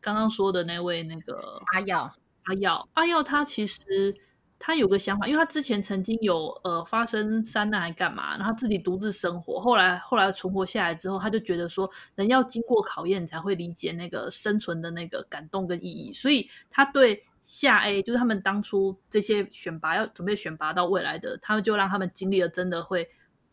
[0.00, 2.12] 刚刚说的那位那个阿耀，
[2.46, 4.12] 阿耀，阿耀他其实。
[4.60, 23.08] 他有个想法，因为他之前曾经有呃发生山难还干嘛，然后他自己独自生活，后来后来存活下来之后，他就觉得说人要经过考验才会理解那个生存的那个感动跟意义，所以他对下 A 就是他们当初这些选拔要准备选拔到未来的，他们就让他们经历了真的会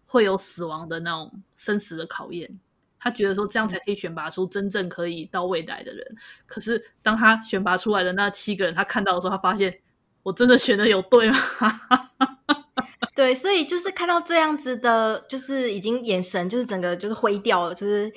[0.08, 2.60] 会有死亡的那种生死的考验，
[3.00, 6.16] 他觉得说这样才可以选拔出真正可以到未来的人。
[6.48, 9.80] 可是当他选拔出来的那七个人，他看到的时候，他发现。
[10.26, 11.38] 我真的选的有对吗？
[13.16, 18.12] 对，所以就是看到这样子的，就是已经眼神就是整个就是灰掉了，就是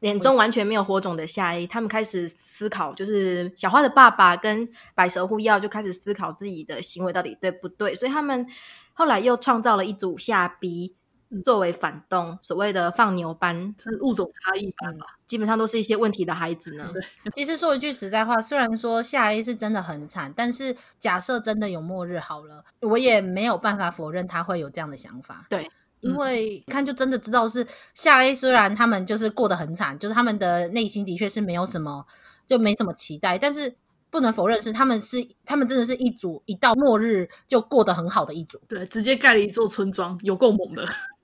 [0.00, 8.46] 眼中完全没有火种的夏 A，他们开始思考，就是小花的爸爸跟白蛇护药就开始思考自己的行为到底对不对，所以他们
[8.92, 10.97] 后来又创造了一组下 B。
[11.44, 16.90] 作为反动，所谓的放牛班，是物种差异班嘛，基本上都是一些问题的孩子呢。
[16.92, 25.46] 对， 其实说一句实在话，虽然说夏 A 是真的很惨，但是假设真的有末日好了，我也没有办法否认他会有这样的想法。
[25.50, 32.06] 对，因为看就真的知道是夏 A，虽然他们就是过得很惨，就是他们的内心的确是没有什么，
[32.46, 33.76] 就没什么期待，但是。
[34.10, 40.82] 不能否认是他们是他们真的是一组一到末日就过得很好的一组，对，直接盖了一座村庄，有够猛的。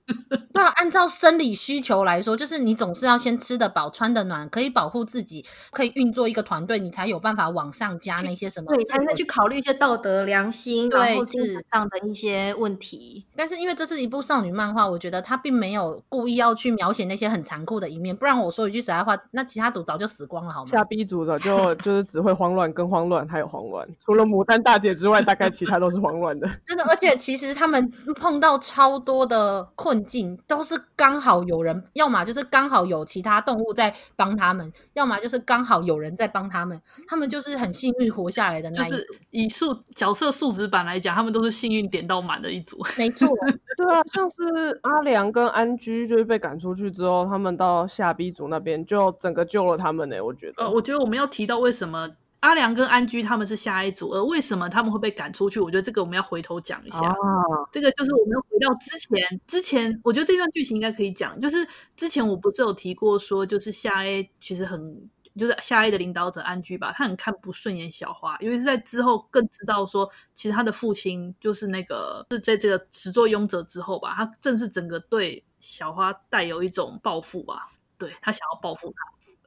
[0.53, 13.25] 对啊，按照生理需求来说，就是你总是要先吃得饱、穿得暖，可以保护自己，可以运作一个团队，你才有办法往上加那些什么，对，才能去考虑一些道德良心，对，然后精神上的一些问题。
[13.35, 20.69] 但是因为这是一部少女漫画，我觉得他并没有故意要去描写那些很残酷的一面，不然我说一句实在话，那其他组早就死光了，好吗？
[20.69, 26.47] 下 B 组的就就是只会慌乱跟慌乱，还有慌乱，除了牡丹大姐之外，大概其他都是慌乱的。
[26.65, 30.75] 真的，而且其实他们碰到超多的困境，都是。
[30.97, 38.91] 刚好有人，要么就是刚好有其他动物在帮他们，要么就是刚好有人在帮他们，他们就是很幸运活下来的那一组。
[38.91, 42.81] 就是以数角色数值版来讲，他们都是幸运点到满的一组。
[42.97, 43.27] 没错，
[43.75, 50.21] 对啊，像是阿良跟安居就是被赶出去之后，他们到下 B 组那边就整个救了他们呢、欸。
[50.21, 52.09] 我觉得，呃，我觉得我们要提到为什么。
[52.45, 55.59] 阿良跟安居他们是下一组，而为什么他们会被赶出去？
[55.59, 56.99] 我觉得这个我们要回头讲一下。
[56.99, 61.39] 哦、这个就是我们要回到之前，之前我觉得这段剧情应该可以讲。
[61.41, 78.95] 就是之前我不是有提过说，就是夏 A 其实很，就是夏 A 的领导者安居吧，他很看不顺眼小花，因为是在之后更知道说，其实他的父亲就是那个是在这个始作俑者之后吧，他正是整个对小花带有一种报复吧，对，他想要报复他，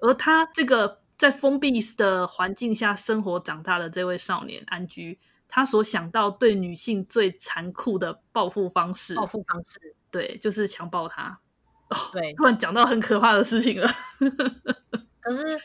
[0.00, 0.98] 而他这个。
[1.18, 11.38] 在封闭的环境下生活长大的这位少年安居，他所想到对女性最残酷的报复方式，报复方式，对，就是强暴她。
[11.90, 13.90] 哦，对，突然讲到很可怕的事情了。
[15.20, 15.60] 可是。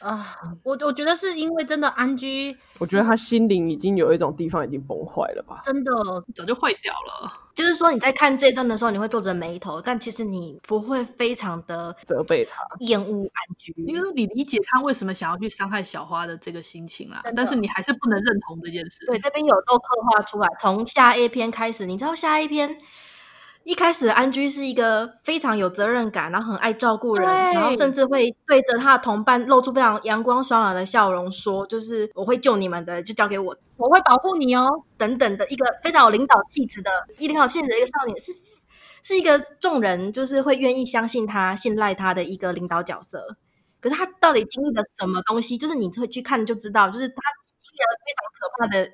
[0.00, 5.92] 啊，我我觉得是因为真的安居，我觉得他心灵已经有一种地方已经崩坏了吧，真的
[6.34, 7.32] 早就坏掉了。
[7.54, 17.22] 就是说你在看这一段的时候，你会皱着眉头，但其实你不会非常的责备他、厌恶安居，因为你理解他为什么想要去伤害小花的这个心情啦。
[17.36, 19.04] 但是你还是不能认同这件事。
[19.04, 22.78] 对，这边有都刻画出来，从下一篇开始，你知道下一篇。
[23.64, 38.32] 一开始，安居是一个非常有责任感，然后很爱照顾人，然后甚至会对着他的同伴露出非常阳光爽朗的笑容，说：“就是我会救你们的，就交给我，我会保护你哦。”等等的一个非常有领导气质的、一领导气质的一个少年，是
[39.02, 43.36] 是一个众人就是会愿意相信他、信赖他的一个领导角色。
[43.80, 45.56] 可是他到底经历了什么东西？
[45.56, 48.90] 就是你会去看就知道，就是他经历了非常可怕的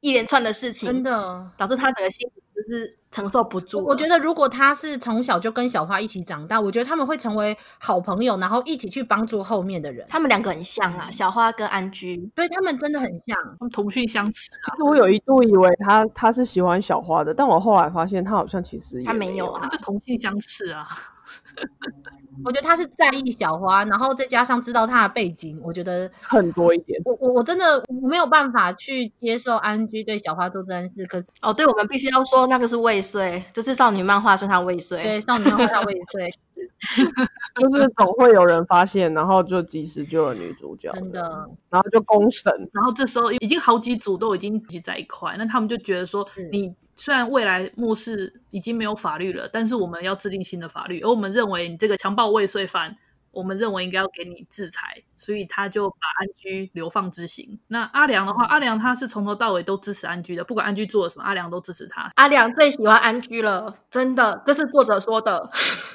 [0.00, 2.96] 一连串的事情，真的导致他整个心理就是。
[3.12, 3.84] 承受不住。
[3.84, 10.06] 我觉得，如果他是从小就跟小花一起长大，我觉得他们会成为好朋友，然后一起去帮助后面的人。
[10.08, 14.48] 他们两个很像啊，小花跟安居，对，他们真的很像，他们同性相斥。
[14.64, 20.86] 其实我有一度以为他他是喜欢小花的，但我后来发现他好像其实也他没有啊，他就同性相斥啊。
[22.44, 27.00] 我觉得他是在意小花，然后再加上知道他的背景，我觉得很多一点。
[27.04, 31.04] 我我我真的没有办法去接受安居对小花做这件事。
[31.06, 35.02] 可是哦，对，我们必须要说那个是未遂，就是少女漫画说他未遂。
[35.02, 36.34] 对，少女漫画他未遂，
[37.56, 46.74] 就是总会有人发现，然后就及时救了女主角，真的，然后就公审，然后这时候已经好几组都已经聚在一块，那他们就觉得说你。
[47.00, 51.00] 虽然未来末世已经没有法律了，但是我们要制定新的法律。
[51.00, 52.94] 而我们认为你这个强暴未遂犯，
[53.30, 57.58] 我们认为应该要给你制裁，所以他就把安居流放之刑。
[57.68, 62.12] 那阿良的话，阿良他是从头到尾都支持安居的，不管安居做了什么，阿良都支持他。
[62.16, 65.48] 阿良最喜欢安居了，真的，这是作者说的，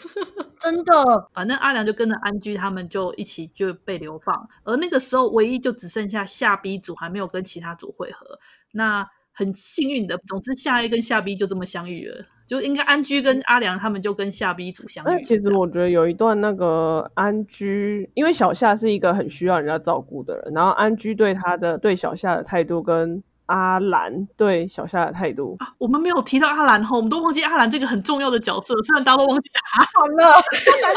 [0.59, 1.29] 真的。
[1.35, 8.39] 反正阿良就跟着安居他们就一起就被流放，而那个时候唯一就只剩下下 B 组还没有跟其他组会合。
[8.71, 15.21] 那很幸运的，总之夏 A 跟夏 B 就这么相遇了，就应该安居跟阿良他们就跟夏 B 组相遇。
[15.23, 25.73] 其实我觉得有一段那个安居，因为小夏是一个很需要人家照顾的人，然后安居对他的对小夏的态度跟阿兰对小夏的态度啊。
[25.77, 29.83] 我们没有提到阿兰哈，我们都忘记阿兰这个很重要的角色，虽然大家都忘记他。
[29.83, 30.41] 好了，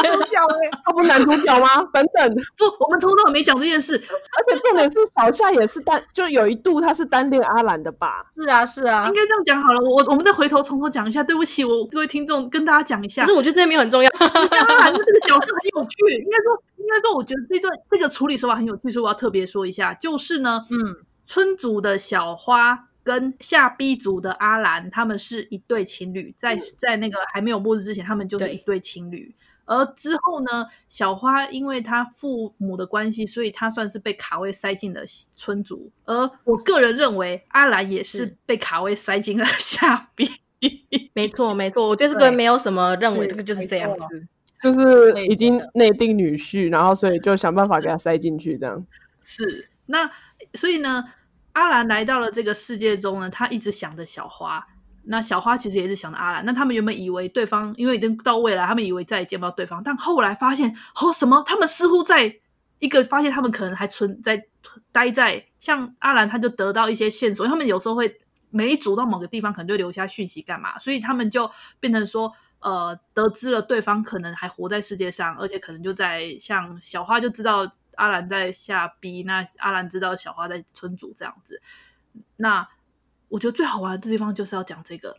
[0.03, 0.41] 男主角
[0.85, 1.83] 他不是男主角吗？
[1.93, 3.95] 等等，不，我们从头到尾没讲这件事。
[3.97, 8.25] 而且重点是小夏也是单，就有一度他是单恋阿兰的吧？
[8.35, 9.81] 是啊，是啊，应该这样讲好了。
[9.81, 13.23] 我我们再回头从头讲一下，对不起，我各位听众跟大家讲一下。
[13.23, 14.11] 可是我觉得这边没有很重要。
[14.19, 20.97] 阿兰这个角色很有趣，应该说，应该说，我觉得这段这个处理手法很有趣，所以我要特别说一下，就是呢，嗯。
[21.29, 28.81] 村族的小花跟下 B 族的阿兰，他们是一对情侣，在在那个还没有末日之前，他们就是一对。
[28.81, 29.35] 情侣。
[29.67, 35.03] 而之后呢，小花因为她父母的关系，所以她算是被卡位塞进了
[35.37, 35.91] 村族。
[36.07, 40.27] 而我个人认为，阿兰也是被卡位塞进了下 B。
[41.13, 44.27] 没错，没错， 我对这个没有什么认为，这个就是这样子，
[44.63, 48.87] 就是已经内定女婿，然后所以就想办法给他塞进去，这样。
[49.23, 49.69] 是。
[49.85, 50.11] 那
[50.55, 51.05] 所以呢。
[51.55, 54.65] 阿兰来到了这个世界中呢，他一直想着小花。
[55.07, 56.45] 那小花其实也是想着阿兰。
[56.45, 59.83] 那他们原本以为对方，因为已经到未来，他们以为再也见不到对方。
[59.83, 60.73] 但后来发现，
[61.03, 61.43] 哦，什么？
[61.45, 62.33] 他们似乎在
[62.79, 64.41] 一个发现，他们可能还存在
[64.93, 67.45] 待在像阿兰，他就得到一些线索。
[67.45, 68.21] 他们有时候会
[68.51, 70.79] 每一组到某个地方，可能就留下讯息干嘛？
[70.79, 77.73] 所以他们就变成说，呃，得知了对方可能还活在世界上，而且可能就在像小花就知道。
[77.99, 81.61] 阿兰在下逼那阿兰知道小花在村主这样子。
[82.37, 82.67] 那
[83.29, 85.17] 我觉得最好玩的地方就是要讲这个。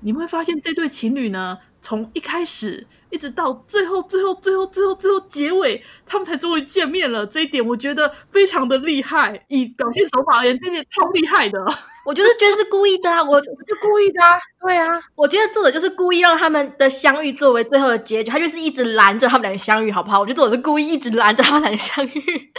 [0.00, 7.26] 你会发现这对情侣呢，从一开始一直到最后、最后、最后、最后、最后结尾，他们才终于见面了。
[7.26, 11.58] 这一点我觉得非常的厉害，以表现手法而言，真的超厉害的。
[12.06, 20.20] 我就是觉得是故意的啊，我 我就故意的啊，对啊，我觉得作者就是故意让他们的相遇作为最后的结局，他就是一直拦着他们两个相遇，好不好？
[20.20, 22.52] 我觉得作者是故意一直拦着他们两个相遇，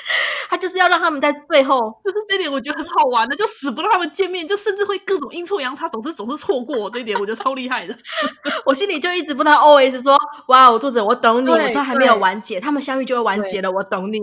[0.50, 7.96] 他就是要让他们在最后， 就是这点我觉得很好玩的，就死不让他们见面，就甚至会各种阴错阳差，总是总是错过这一点，我觉得超厉害的。
[8.66, 10.18] 我心里就一直不知道 always 说，
[10.50, 14.20] 哇，我作者我懂你，我知道还没有完结，他们相遇就会完结了，我懂你，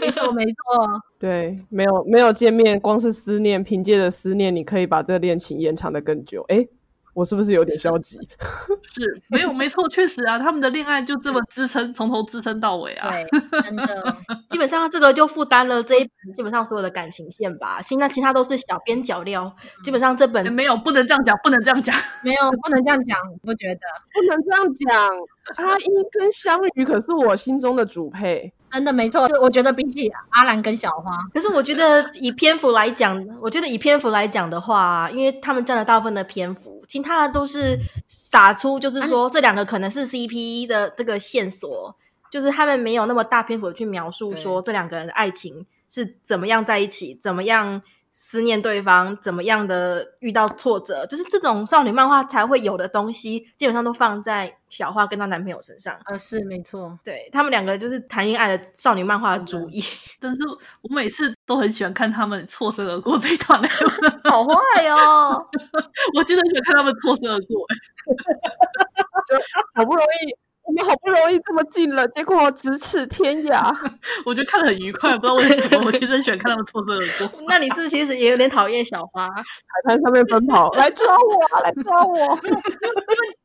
[0.00, 0.52] 没错没错，
[1.18, 4.47] 对，没有没有见面，光是思念，凭借着思念。
[4.50, 6.44] 你可以把这个恋情延长的更久。
[6.48, 6.66] 哎，
[7.14, 8.16] 我是不是有点消极？
[8.94, 13.10] 是，没有，没错，确实啊，他们的恋爱就这么支撑，从头支撑到尾啊。
[13.10, 13.26] 对，
[13.62, 14.16] 真的，
[14.48, 17.80] 基本上这个就负担了这一 本基本上所有的感情线吧。
[17.82, 19.54] 现在其他都是小边角料。
[19.84, 21.94] 基本上这本没有，不能这样讲，不能这样讲，
[22.24, 23.80] 没有，不能这样讲，我觉得
[24.14, 25.10] 不能这样讲。
[25.56, 28.52] 阿一跟香鱼可是我心中的主配。
[28.70, 41.94] 真的没错，我觉得比起阿兰跟小花，可是我觉得以篇幅来讲，我觉得以篇幅来讲的话，因为他们占了大部分的篇幅，其他的都是撒出，就是说这两个可能是 CP 的这个线索，
[42.30, 47.82] 就是他们没有那么大篇幅去描述说这两个人的爱情是怎么样在一起，怎么样。
[48.20, 55.96] 思念对方怎么样的遇到挫折，就是这种少女漫画才会有的东西，基本上都放在小花跟她男朋友身上。
[56.06, 59.80] 呃，是没错，对他们两个就是谈恋爱的少女漫画的主意。
[60.18, 60.38] 但是
[60.82, 63.62] 我每次都很喜欢看他们错身而过这一段，
[64.28, 64.52] 好坏
[64.90, 65.46] 哦！
[66.18, 67.64] 我真的很喜欢看他们错身而过，
[69.30, 69.36] 就
[69.76, 70.47] 好不容易。
[70.68, 73.74] 我们好不容易这么近了，结果咫尺天涯。
[74.26, 75.86] 我觉得看得很愉快，不知道为什么。
[75.86, 77.40] 我其实很喜欢看他们错身而过。
[77.48, 79.26] 那你是不是其实也有点讨厌小花？
[79.30, 79.42] 海
[79.88, 82.14] 滩上面奔跑，来抓我，来抓我！
[82.44, 82.58] 因为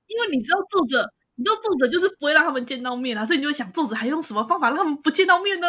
[0.07, 1.09] 因为你知道作者。
[1.35, 5.67] 你知道作者就是不会让他们见到面啊，所以你就想作者还用什么方法让他们不见到面呢？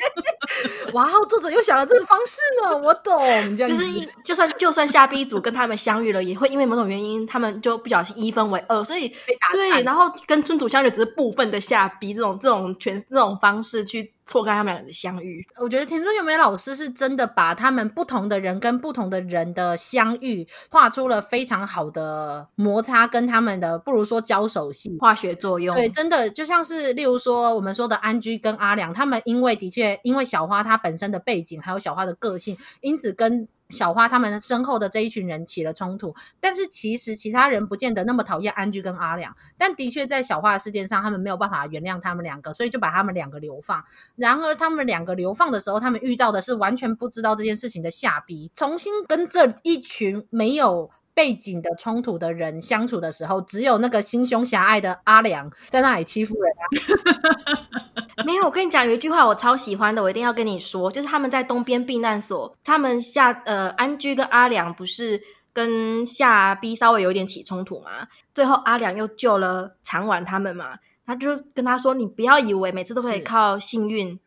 [0.94, 3.18] 哇，作者又想了这个方式呢，我懂。
[3.56, 3.84] 这样就是
[4.24, 9.08] 就算就算下 B 组跟他们相遇了，也会因为某种原因，他们就不小心一分为二，所以
[9.52, 14.12] 对，然后跟村主相遇只是部分的下 B 这种这种全这种方式去。
[14.24, 25.74] 错开他们两人的相遇，我觉得田中由美老师是真的把他们不同的人跟不同的人的相遇画出了非常好的摩擦，跟他们的不如说交手戏化学作用。
[25.74, 33.48] 对，真的就像是例如说我们说的安居跟阿良，他们因为的确因为小花她本身的背景，还有小花的个性，因此跟。
[33.70, 43.84] 小花他们身后的这一群人起了冲突，但是其实其他人不见得那么讨厌安居跟阿良，但的确在小花的事件上，他们没有办法原谅他们两个，所以就把他们两个流放。
[44.16, 56.59] 然而他们两个流放的时候，他们遇到的是完全不知道这件事情的下逼重新跟这一群没有背景的冲突的人相处的时候，只有那个心胸狭隘的阿良在那里欺负人。
[58.26, 65.20] 没有，我跟你讲有一句话我超喜欢的，我一定要跟你说，就是他们在东边避难所，他们下呃安居跟阿良不是
[65.52, 74.18] 跟夏 B 稍微有点起冲突嘛，最后阿良又救了长丸他们嘛，他就跟他说，你不要以为每次都可以靠幸运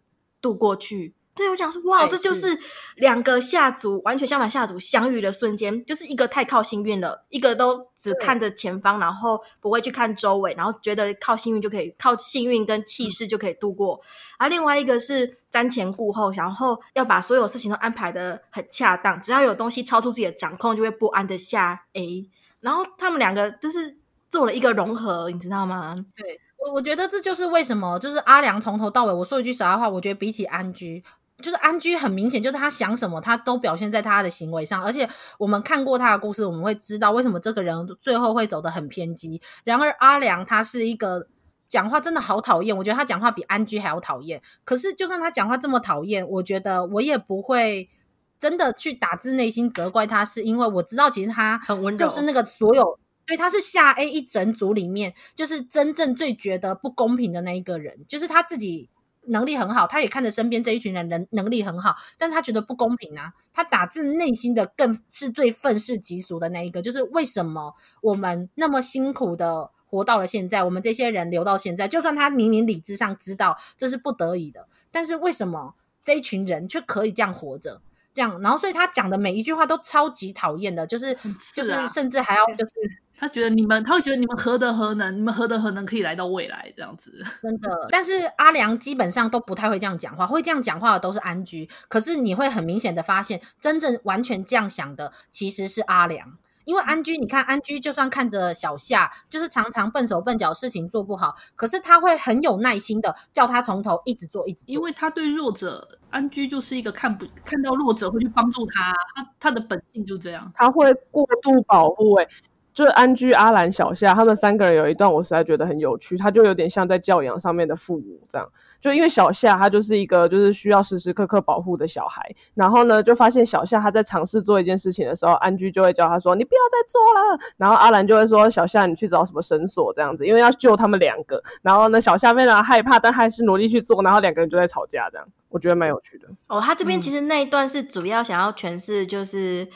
[0.41, 2.57] 度过去，对，我想说，哇，这就是
[2.97, 13.99] 两个下族完全相反下族相遇的瞬间，就是一个太靠幸运了，一个都只看着前方，然后不会去看周围，然后觉得靠幸运就可以，靠幸运跟气势就可以度过。
[14.37, 22.29] 而另外一个是瞻前顾后，然后要把所有事情都安排的很恰当，只要有东西超出自己的掌控，就会不安的下 A。
[22.59, 23.97] 然后他们两个就是
[24.29, 25.95] 做了一个融合，你知道吗？
[26.15, 31.03] 对，我我觉得这就是为什么，就是阿良从头到尾，我说一句实在话，我觉得比起安居。
[31.41, 34.83] 就是安居很明显，就是他想什么，他都表现在他的行为上。
[34.83, 35.09] 而且
[35.39, 39.41] 我们看过他的故事，我们会知道为什么这个人最后会走得很偏激。
[39.63, 41.27] 然而阿良他是一个
[41.67, 44.41] 讲话真的好讨厌，我觉得他讲话比安居还要讨厌。
[44.63, 47.89] 可是就算他讲话这么讨厌，我觉得我也不会
[48.37, 58.89] 真的去打自内心责怪他，是因为我知道其实他很温柔，就是那个所有对他是下 A 一整组里面，就是真正最觉得不公平的那一个人，就是他自己。
[59.27, 63.33] 能力很好，他也看着身边这一群人能能力很好，但是他觉得不公平啊！
[63.53, 77.81] 他打自内心的更是最愤世嫉俗的那一个，就是为什么我们那么辛苦的活到了现在，我们这些人留到现在，就算他明明理智上知道这是不得已的，但是为什么这一群人却可以这样活着？
[78.13, 81.17] 这样，然后所以他讲的每一句话都超级讨厌的，就是、
[81.53, 82.73] 就是甚至还要就是。
[83.15, 85.15] 他觉得你们，他会觉得你们何德何能？
[85.15, 87.23] 你们何德何能可以来到未来这样子？
[87.41, 87.87] 真的。
[87.89, 91.69] 但是阿良基本上都不太会这样讲话，会这样讲话的都是安居。
[91.87, 96.37] 可是你会很明显的发现，真正完全这样想的其实是阿良。
[96.65, 104.73] 因为安居，你看安居就算看着小夏，就是常常笨手笨脚，事情做不好，可是他会很有耐心的叫他从头一直做，一直做。
[104.73, 112.23] 因为他对弱者，安居就是一个看不看到弱者会去帮助他，他他的本性就这样，他会过度保护、欸。
[112.23, 112.29] 诶
[112.73, 116.17] 就是安居、阿兰、小夏他们三个人有一段，我实在觉得很有趣。
[116.17, 118.49] 他就有点像在教养上面的父母这样。
[118.81, 122.21] 就因为小夏他就是一个就是需要时时刻刻保护的小孩，
[122.53, 135.25] 然后呢，就发现小夏他在尝试做一件事情的时候，安居就会叫他说：“你不要再做了。”然后阿兰就会说：“小夏，你去找什么绳索这样子，因为要救他们两个。”然后呢，小夏非常害怕，但还是努力去做，然后两个人就在吵架这样。
[135.49, 136.27] 我觉得蛮有趣的。
[136.47, 139.67] 哦，他这边其实那一段是主要想要诠释就是。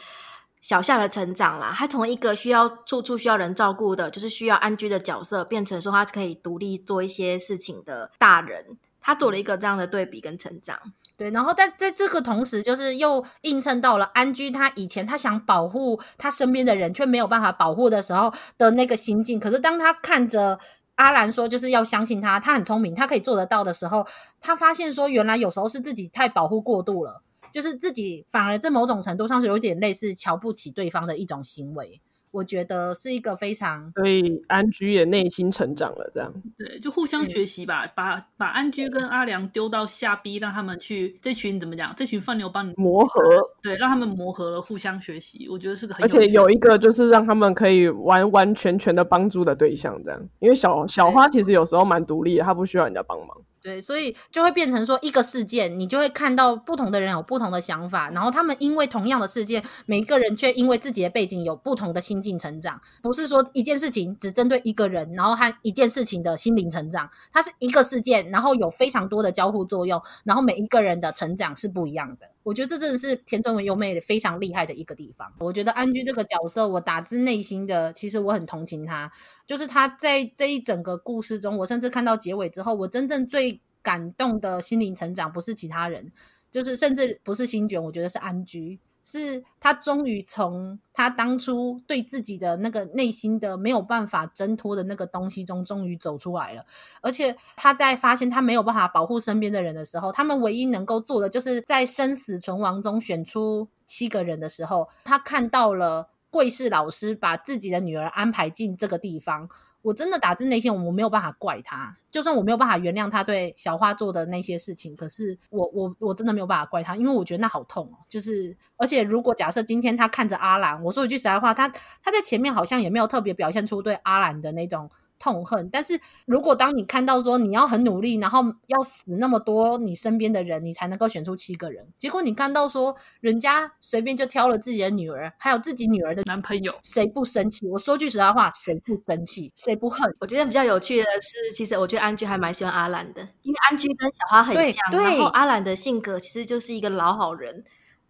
[0.67, 8.77] 小夏的成长啦，他从一个需要处处需要人照顾的，就是需要安居的角色，变成说他可以独立做一些事情的大人。
[8.99, 10.77] 他做了一个这样的对比跟成长。
[11.15, 19.39] 对，然后但在这个同时，就是又映衬到了安居他以前他想保护他身边的人，却没有办法保护的时候的那个心境。
[19.39, 20.59] 可是当他看着
[20.95, 24.05] 阿兰说就是要相信他，他很聪明，他可以做得到的时候，
[24.41, 27.21] 他发现说原来有时候是自己太保护过度了。
[27.53, 41.93] 就是自己反而在某种程度上是有点类似瞧不起对方的一种行为，我觉得是一个非常，所以安居也内心成长了，这样对，就互相学习吧，嗯、把把安居跟阿良丢到下逼让他们去这群怎么讲？
[41.97, 43.21] 这群放牛帮你磨合，
[43.63, 53.37] 对，让他们磨合了，互相学习，我觉得是个很，而且有一个就是让他们可以完完全全的帮助的对象，这样，因为小小花其实有时候蛮独立的，她不需要人家帮忙。
[53.67, 62.79] 对，所以就会变成说一个事件，你就会看到不同的人有不同的想法，然后他们因为同样的事件，每一个人却因为自己的背景有不同的心境成长。
[63.01, 72.29] 不是说一件事情只针对一个人，然后和一件事情的心灵成长，它是一个事件，然后有非常多的交互作用，然后每一个人的成长是不一样的。
[72.47, 75.29] 我觉得这真的是田村文优美非常厉害的一个地方。
[75.37, 79.11] 我觉得安居这个角色，我打自内心的，其实我很同情他。
[79.45, 86.09] 就是他在这一整个故事中，我甚至看到结尾之后，我真正最感动的心灵成长，不是其他人，
[86.49, 88.79] 就是甚至不是新卷，我觉得是安居。
[89.09, 96.65] 是他终于从他当初对自己的那个内心的没有办法挣脱的那个东西中，终于走出来了。
[96.99, 109.49] 而且他在发现他没有办法保护身边的人的时候，他们唯一能够做的，就是在生死存亡中选出七个人的时候，他看到了贵世老师把自己的女儿安排进这个地方。
[109.81, 117.97] 我真的打自内心，我没有办法怪他，就算我没有办法原谅他对小花做的那些事情，可是我我我真的没有办法怪他，因为我觉得那好痛哦。
[118.09, 121.69] 就是而且如果假设今天他看着阿兰，我说一句实在话，他
[122.03, 124.89] 他在前面好像也没有特别表现出对阿兰的那种。
[125.19, 137.67] 痛恨，但是如果当你看到说你要很努力，然后要死那么多你身边的人，你才能够选出七个人，结果你看到说人家随便就挑了自己的女儿，还有自己女儿的男朋友，谁不生气？
[137.67, 139.51] 我说句实在话，谁不生气？
[139.55, 140.13] 谁不恨？
[140.19, 147.63] 我觉得比较有趣的是，其实我觉得安居还蛮喜欢阿兰的，因为安居跟小花很像，然后阿兰的性格其实就是一个老好人。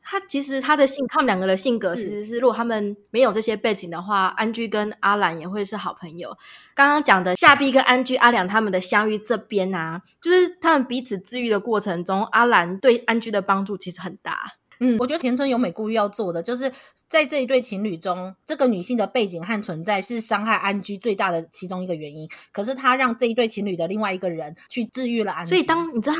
[0.10, 6.34] 他其实他的性，他们两个的性格其实是，如果他们没有这些背景的话，安居跟阿兰也会是好朋友。
[6.74, 14.53] 刚刚讲的夏碧跟安居、阿良他们的相遇这边啊，就是他们彼此治愈的过程中，阿兰对安居的帮助其实很大。
[14.80, 16.72] 嗯，我觉得田村由美故意要做的，就是
[17.05, 22.30] 在这一对情侣中，这个女性的背景和存在是伤害安居最大的其中一个原因。
[22.53, 25.49] 可是她让这一对情侣的另外一个人去治愈了安居。
[25.49, 26.16] 所以当你知道。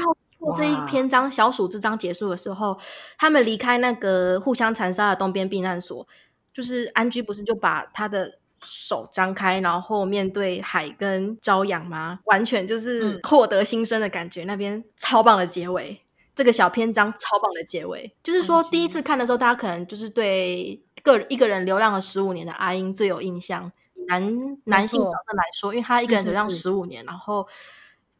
[0.56, 2.78] 这一篇章小鼠之章结束的时候，
[3.18, 6.08] 他们离开那个互相残杀的东边避难所，
[6.54, 12.20] 就是安居不是就把他的手张开，然后面对海跟朝阳吗？
[12.26, 14.44] 完全就是获得新生的感觉。
[14.44, 16.02] 嗯、那边超棒的结尾，
[16.36, 23.72] 这个小篇章超棒的结尾，就是说第一次看的时候，大家可能就是对个一个人流浪了十五年的阿英最有印象。
[24.08, 24.24] 男
[24.66, 27.48] 男性角色来说，因为他一个人流浪十五年，然后。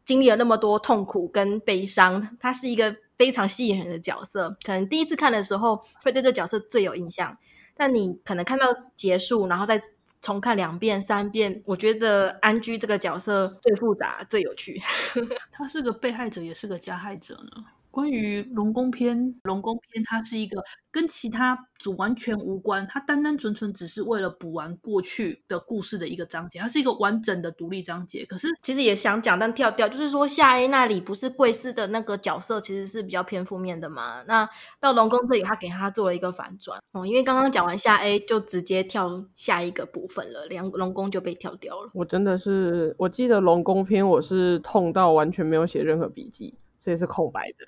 [0.08, 4.58] 经历了那么多痛苦跟悲伤，他是一个非常吸引人的角色。
[4.64, 7.38] 可能第一次看的时候会对这角色最有印象，
[7.76, 9.84] 但你可能看到结束，然后再
[10.22, 14.82] 重看两遍、三遍，我觉得安居这个角色最复杂、最有趣。
[15.52, 17.66] 他是个被害者，也是个加害者呢。
[17.98, 28.24] 关于龙宫篇，龙宫篇它是一个跟其他组完全无关，它单单纯纯只是为了补完过去的故事的一个章节，它是一个完整的独立章节。
[28.24, 34.22] 可是其实也想讲，但跳掉，就是说夏 A 那里不是贵司的那个角色，其实是比较偏负面的嘛。
[34.28, 34.48] 那
[34.80, 41.90] 到龙宫这里，他给他做了一个反转哦，因为刚刚讲完夏 A 就直接跳下一个部分了，两龙宫就被跳掉了。
[41.96, 47.66] 我真的是，我记得龙宫篇我是痛到完全没有写任何笔记，所以是空白的。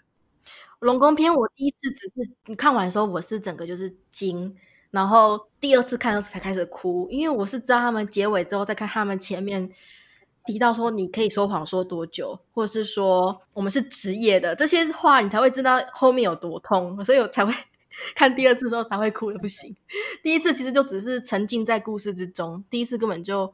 [0.80, 4.56] 龙宫篇，我第一次只是你看完的时候，我是整个就是惊，
[4.92, 9.70] 然后第二次看的时候才开始哭，因为我是知道他们结尾之后再看他们前面
[10.46, 17.54] 提到说你可以说谎说多久，或者是说我们是职业的这些话，你才会知道后面有多痛，所以我才会
[18.16, 19.76] 看第二次之后才会哭的不行。
[20.24, 23.54] 第一次其实就只是沉浸在故事之中，第一次根本就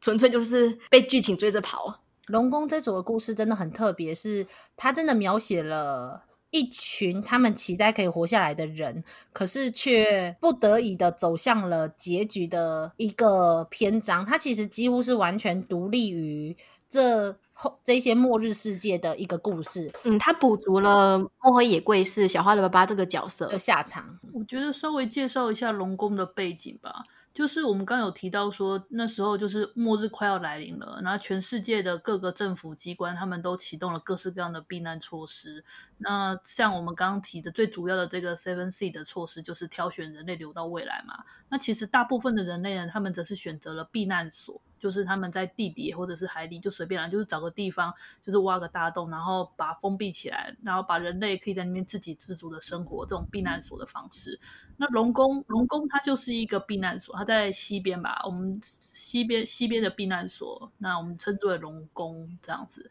[0.00, 2.00] 纯粹就是被剧情追着跑。
[2.26, 4.44] 龙宫这组的故事真的很特别，是
[4.76, 6.24] 它真的描写了。
[6.56, 9.04] 一群他们期待可以活下来的人，
[9.34, 14.24] 可是却不得已的走向了结局的一个篇章。
[14.24, 16.56] 它其实几乎是完全独立于
[16.88, 19.92] 这后这些末日世界的一个故事。
[20.04, 24.18] 嗯，它补足了末黑野贵是小花的爸爸这个角色的下场。
[24.32, 27.04] 我觉得稍微介绍一下龙宫的背景吧。
[27.34, 35.62] 就是我们刚刚有提到说，那时候就是末日快要来临了，然后全世界的各个政府机关他们都启动了各式各样的避难措施。
[35.98, 41.24] 那像我们刚刚提的最主要的这个 Seven C 的措施，就是挑选人类留到未来嘛。
[41.48, 44.60] 那其实大部分的人类呢，他们则是选择了避难所。
[44.78, 47.92] 就是他们在地底或者是海里就随便来，就是找个地方，
[48.22, 54.38] 就是挖个大洞，然后把封闭起来，然后把人类可以在那边自给自足的生活，这种避难所的方式。
[54.76, 62.90] 那龙宫，龙宫它就是一个避难所，它在西边吧，我们西边西边的避难所，那我们称之为龙宫这样子。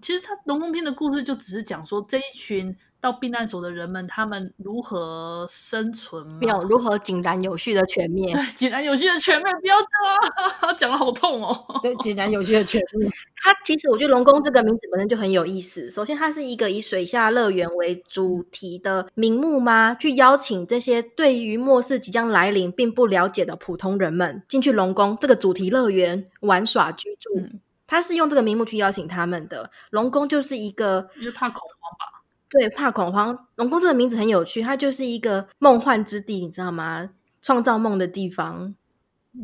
[0.00, 2.76] 其实它龙宫篇的故事就只是讲说这一群。
[3.02, 6.22] 到避难所的人们，他们如何生存？
[6.34, 8.36] 没有如何井然有序的全面？
[8.36, 11.80] 对，井然有序的全面，不要这样， 讲的好痛哦。
[11.82, 13.10] 对，井然有序的全面。
[13.42, 15.88] 它其实我觉得“龙宫”这个名字本身就很有意思。
[15.88, 19.96] 首先，它是一个以水下乐园为主题的名目吗？
[19.98, 27.30] 去邀请这些对于末世即将来临并不了解的普通人们进去龙宫这个主题乐园玩耍居住。
[27.38, 27.60] 嗯，
[27.90, 29.68] 它是用这个名目去邀请他们的。
[29.90, 32.22] 龙宫就是一个，因为怕恐慌吧。
[32.48, 33.46] 对，怕恐慌。
[33.56, 37.10] 龙宫这个名字很有趣，它就是一个梦幻之地，你知道吗？
[37.42, 38.76] 创造梦的地方。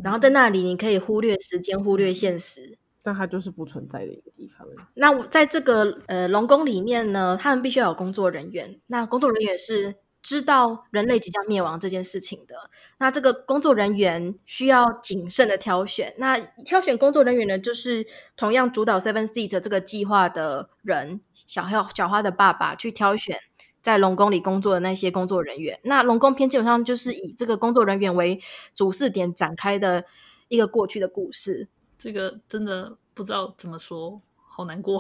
[0.05, 2.79] 然后在那里，你可以忽略时间，忽略现实。
[3.03, 4.65] 但它就是不存在的一个地方。
[4.95, 8.81] 那在这个呃龙宫里面呢，他们必须要有工作人员。
[8.87, 9.97] 那工作人员是。
[10.27, 12.69] 知道人类即将灭亡这件事情的，
[12.99, 16.13] 那这个工作人员需要谨慎的挑选。
[16.19, 18.05] 那挑选工作人员呢，就是
[18.37, 23.39] 同样主导 Seven Seat 这个计划的人，小花小花的爸爸去挑选
[23.81, 25.79] 在龙宫里工作的那些工作人员。
[25.85, 28.41] 那龙宫篇基本上就是以这个工作人员为
[28.75, 30.05] 主视点展开的
[30.49, 31.69] 一个过去的故事。
[31.97, 34.99] 这个真的不知道怎么说，好难过，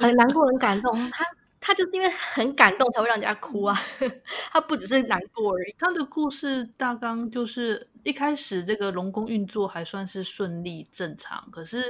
[0.00, 1.08] 很难过，很感动。
[1.12, 1.24] 他。
[1.66, 3.74] 他就是因为很感动才会让人家哭啊，
[4.52, 5.74] 他不只是难过而已。
[5.78, 11.84] 他的故事大纲就是一开始这个龙宫运作还算是顺利正常，可是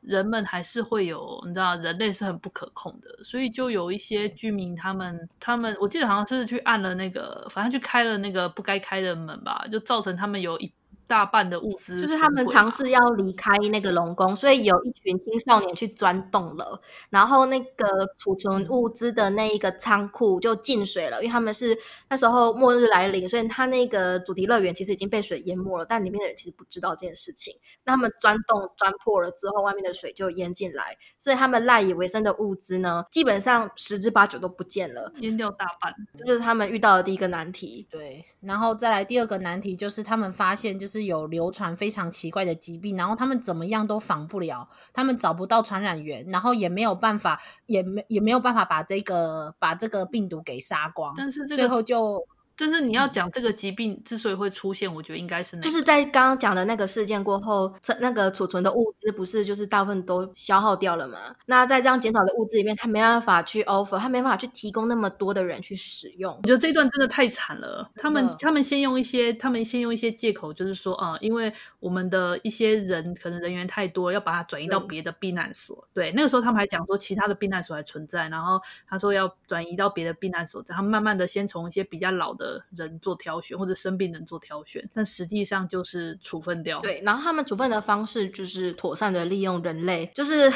[0.00, 10.72] 人们还是会有，你知道，人类是很不可控的，所以就有一些居民他们他们，我记得好像是去按了那个，反正去开了那个不该开的门吧，就造成他们有一
[11.10, 16.80] 大半的物资，就是他们尝试要离开那个龙宫，所以有一群青少年去钻洞了，
[17.10, 21.76] 然后那个储存物资的那一个仓库就进水了，因为他们是
[22.08, 27.52] 那时候末日来临，所以他那个主题乐园其实已经被水淹没了，但里面的人其实不知道这件事情。
[27.84, 37.88] 那他们钻洞钻破了之后，外面的水就淹进来，所以他们赖以为生的物资呢，基本上十之八九都不见了，淹掉大半，这就是他们遇到的第一个难题。
[37.90, 52.26] 对，然后再来第二个难题就是他们发现就是有流传非常奇怪的疾病，然后他们怎么样都防不了，他们找不到传染源，然后也没有办法，也没也没有办法把这个把这个病毒给杀光，但是、这个、最后就。
[52.66, 61.18] 就是你要讲这个疾病之所以会出现，我觉得应该是、那个、就是在刚刚讲的那个事件过后，那个储存的物资不是就是大部分都消耗掉了吗？
[61.46, 66.34] 那在这样减少的物资里面，他没办法去 offer，他没办法去提供那么多的人去使用。
[66.34, 67.90] 我觉得这一段真的太惨了。
[67.96, 75.88] 他们他们先用一些他们先用一些借口，就是说啊、呃，因为我们的一些人可能人员太多，要把它转移到别的避难所。
[75.94, 83.16] 对，那个时候他们还讲说其他的避难所还存在，然后他说要转移到别的避难所，然后慢慢的先从一些比较老的人做。
[83.20, 86.78] 挑选或者生病人做挑选，但实际上就是处分掉。
[86.80, 90.50] 对，然后他们处分的方式就是妥善的利用人类，就是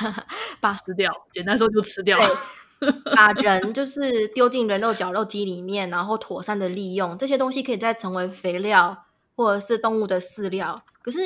[0.62, 2.18] 把吃掉，简单说就吃掉，
[3.14, 8.96] 把人就是丢进人肉绞肉机里面，然后妥善的利用这些东西，可以再成为肥料
[9.34, 10.74] 或者是动物的饲料。
[11.02, 11.18] 可是，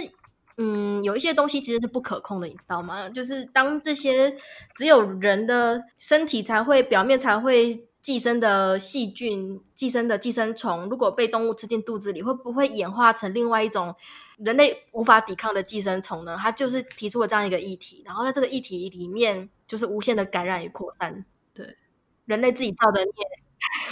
[0.57, 3.09] 嗯，有一些东西其实是不可控的，你知道吗？
[3.09, 4.37] 就是当这些
[4.75, 7.87] 只有人的身体才会表面才会。
[8.01, 13.95] 寄生的细菌、寄生的寄生虫，如果被动物吃进肚子里，会不会演化成另外一种
[14.39, 16.37] 人类无法抵抗的寄生虫呢？
[16.39, 21.25] 他就是提出了这样一个议题，然后在这个议题里面，就是无限的感染与扩散。
[21.53, 21.77] 对，
[22.25, 23.13] 人类自己造的孽，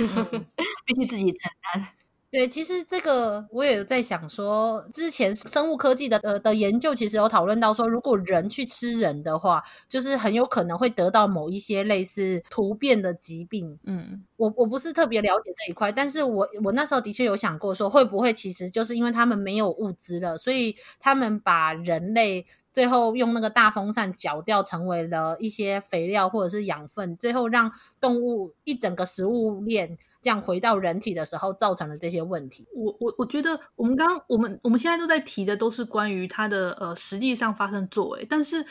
[0.00, 0.46] 嗯、
[0.86, 1.88] 必须自己承担。
[2.33, 13.79] 对，其实这个我也有在想说，之前生物科技的呃的研究其实有讨论到说，如果人去吃人的话，就是很有可能会得到某一些类似突变的疾病。
[13.85, 29.97] 嗯，我我不是特别了解这一块，但是我我那时候的确有想过说，会不会其实就是因为他们没有物资了，所以他们把人类最后用那个大风扇搅掉，成为了一些肥料或者是养分，最后让动物一整个食物链。
[30.20, 32.66] 这样回到人体的时候，造成了这些问题。
[32.74, 38.66] 我我我觉得，我们刚刚我们我们现在都在提的都是关于它的呃实际上发生作为，但是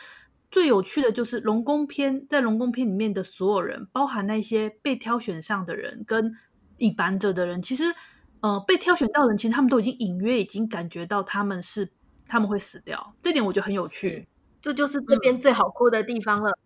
[0.52, 6.34] 最有趣的就是龙宫篇，在龙宫篇里面的所有人，包含那些被挑选上的人跟
[6.80, 7.86] 隐瞒者的人，其实
[8.42, 11.90] 呃被挑选到的人，其实他们都已经隐约已经感觉到他们是
[12.28, 14.28] 他们会死掉，这点我觉得很有趣。
[14.60, 16.50] 这就是这边最好哭的地方了。
[16.50, 16.58] 嗯、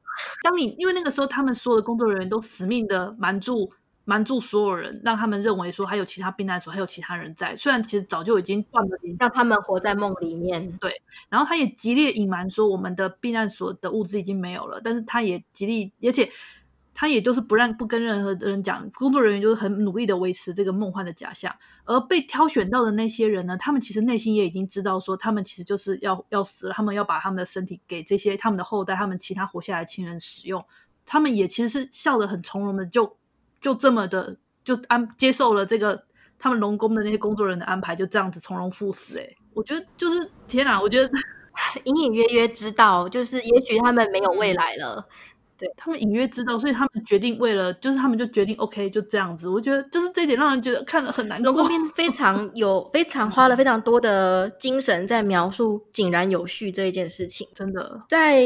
[0.44, 3.72] 当你因为那个时候他们所有的工作人员都死命的瞒住。
[4.12, 7.56] 瞒住所有人，让他们认为说还有其他避难所，还有其他人在。
[7.56, 10.70] 虽然其实早就已经断了，让他们活在梦里面。
[10.80, 16.30] 对，然后他也极力隐瞒说我们的避难所的物资已经没有了，但是他也极力，而且
[16.94, 18.86] 他也就是不让不跟任何人讲。
[18.92, 21.56] 工作人员就是很努力的维持这个梦幻的假象。
[21.86, 30.66] 而被挑选到的那些人呢，他们其实内心也已经知道说，他们其实就是要要死了，他们要把他们的身体给这些他们的后代，他们其他活下来的亲人使用。
[31.06, 33.16] 他们也其实是笑得很从容的就。
[33.62, 34.36] 就这么的，
[34.66, 36.04] 就安接受了这个
[36.40, 39.20] 他们龙宫的那些工作人员的安排，就这样子从容赴死。
[39.20, 40.82] 哎，我觉得就是天哪！
[40.82, 41.10] 我觉得
[41.86, 45.08] 隐隐约约知道，就是也许他们没有未来了。
[45.58, 49.48] 对，他们隐约知道，所以他们决定为了，就是他们就决定 OK，就这样子。
[49.48, 51.52] 我觉得就是这一点让人觉得看了很难过。
[51.52, 57.48] 龙宫篇非常有， 非常花了非常多的精神在描述井然有序这一件事情。
[57.54, 58.42] 真的，在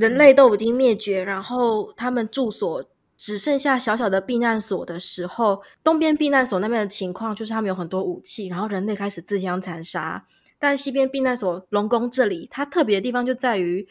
[0.00, 2.82] 人类都已经灭绝，然后他们住所。
[3.22, 10.24] 只剩下小小的避难所的时候，东边避难所那边的情况就是他们有很多武器，然后人类开始自相残杀。
[10.58, 13.86] 但西边避难所龙宫这里，它特别的地方就在于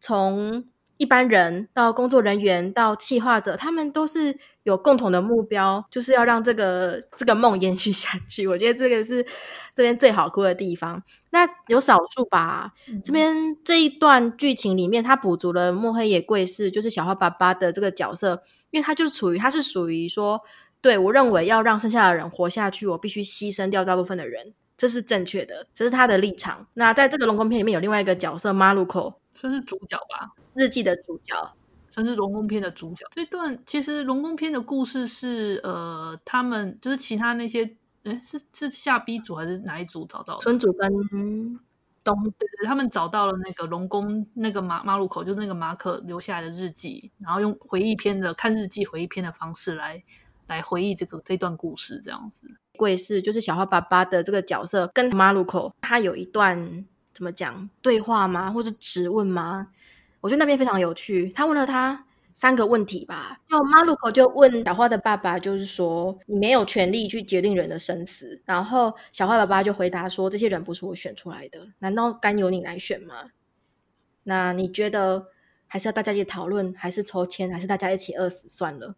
[0.00, 0.64] 从。
[0.98, 8.46] 一般人到工作人员到企划者，他们都是有共同的目标，就是要让这个这个梦延续下去。
[8.46, 9.24] 我觉得这个是
[9.74, 11.02] 这边最好哭的地方。
[11.30, 13.34] 那有少数吧，嗯、这边
[13.64, 20.40] 这一段剧情里面，他补足了墨黑野贵士就是小花爸爸的这个角色，因为他就处于他是属于说，
[20.80, 26.66] 对，我认为要让剩下的人活下去，我必须牺牲掉大部分的人，这是正确的，这是他的立场。
[26.74, 30.30] 那在这个龙宫片里面有另外一个角色马鲁口，算是主角吧。
[30.54, 31.34] 日记的主角，
[31.94, 33.06] 甚至龙宫篇的主角。
[33.10, 40.40] 这段其实龙宫篇的故事是，呃，他们就是其他那些，哎，是是下 B 组还是哪一组找到的？
[40.40, 40.90] 村主跟
[42.04, 50.02] 东，对对，他们找到了那个龙宫那个马马路口，就是那个马可留下来的日记，然后用回忆篇的看日记回忆篇的方式来
[50.48, 52.50] 来回忆这个这段故事，这样子。
[52.76, 58.50] 贵是，就是小花爸爸的这个角色，跟马路口他有一段怎么讲对话吗？
[58.50, 59.68] 或者质问吗？
[60.22, 61.30] 我觉得那边非常有趣。
[61.34, 68.40] 他问了他三个问题吧，就马路口就问小花的爸爸，就是说你没有权利去决定人的生死。
[68.46, 73.32] 然后小花爸爸就回答说，这些人不是我选出来的，难道该由你来选吗？
[74.22, 75.26] 那你觉得
[75.66, 78.94] 还是要大家一起讨论，还是抽签，还是大家一起饿死算了？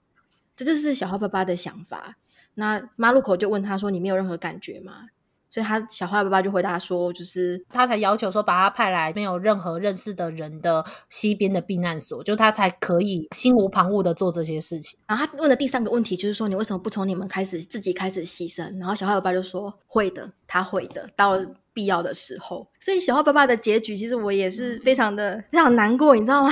[0.54, 2.16] 这就是小花爸爸的想法。
[2.54, 5.08] 那马路口就问他说：“你没有任何感觉吗？”
[5.54, 26.50] 所以他小花爸爸就回答说：“就是他才要求说把他派来没有任何认识的人的西边的避难所，就他才可以心无旁骛的做这些事情。”然后他问的第三个问题就是说：“你为什么不从你们开始自己开始牺牲？”然后小花爸爸就说：“会的，他会的，到了必要的时候。”所以小花爸爸的结局其实我也是非常的非常难过，你知道吗？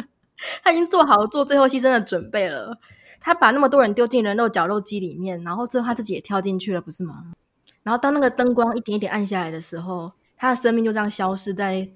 [0.64, 2.78] 他已经做好做最后牺牲的准备了。
[3.20, 7.32] 他把那么多人丢进人肉绞肉机里面，然后最后他自己也跳进去了，不是吗？
[7.82, 11.72] 然后当那个灯光一点一点暗下来的时候，他的生命就这样消失在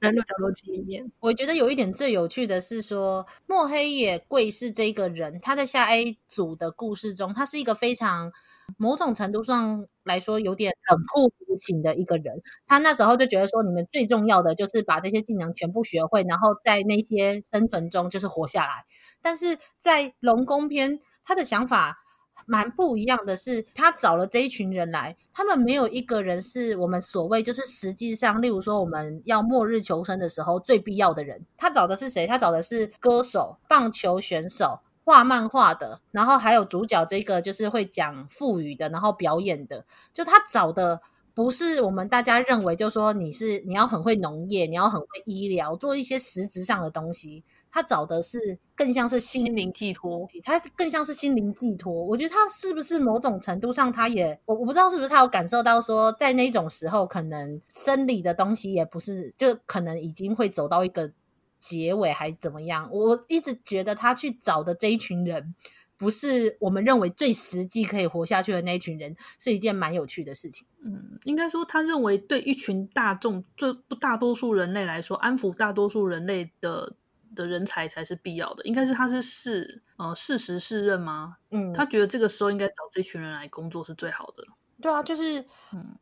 [0.00, 1.10] 人肉绞肉机里面。
[1.20, 8.32] 我觉得有一点最有趣的是说，墨黑野贵士这个人，他在下 A 组的故事中，他是一个非常。
[8.76, 12.40] 某种程度上来说，有点冷酷无情的一个人。
[12.68, 18.84] 他那时候就觉得说，你们最重要的就是把这些技能全部学会，然后在那些生存中就是活下来。
[19.20, 21.98] 但是在龙宫篇，他的想法
[22.46, 31.44] 蛮不一样的是，他找了这一群人来，他们没有一个人是我们所谓就是实际上，例如说我们要末日求生的时候最必要的人。
[31.56, 32.26] 他找的是谁？
[32.26, 34.80] 他找的是歌手、棒球选手。
[35.02, 41.00] 画漫画的，然后还有主角这个就是会讲腹语的，然后表演的，就他找的
[41.34, 47.42] 不是我们大家认为，就是说你是你要很会农业，你要很会医疗，做一些实质上的东西。
[47.70, 51.92] 他找的是更像是心灵寄托，他是更像是心灵寄托。
[51.92, 61.12] 我觉得他是不是某种程度上，他也我我不知道是不是他有感受到说，在那种时候，可能生理的东西也不是，就可能已经会走到一个。
[61.60, 62.88] 结尾还怎么样？
[62.90, 65.54] 我一直觉得他去找的这一群人，
[65.98, 70.66] 不是我们认为最实际可以活下去的那一群人，是一件蛮有趣的事情。
[70.82, 76.94] 嗯，应该说，他认为对一群大众，就不大多数人类来说，安抚大多数人类的
[77.34, 78.64] 的人才才是必要的。
[78.64, 81.36] 应该是他是适呃适时适任吗？
[81.50, 84.44] 嗯，他觉得这个时候应该找这群人来工作是最好的。
[84.82, 85.44] 对啊，就是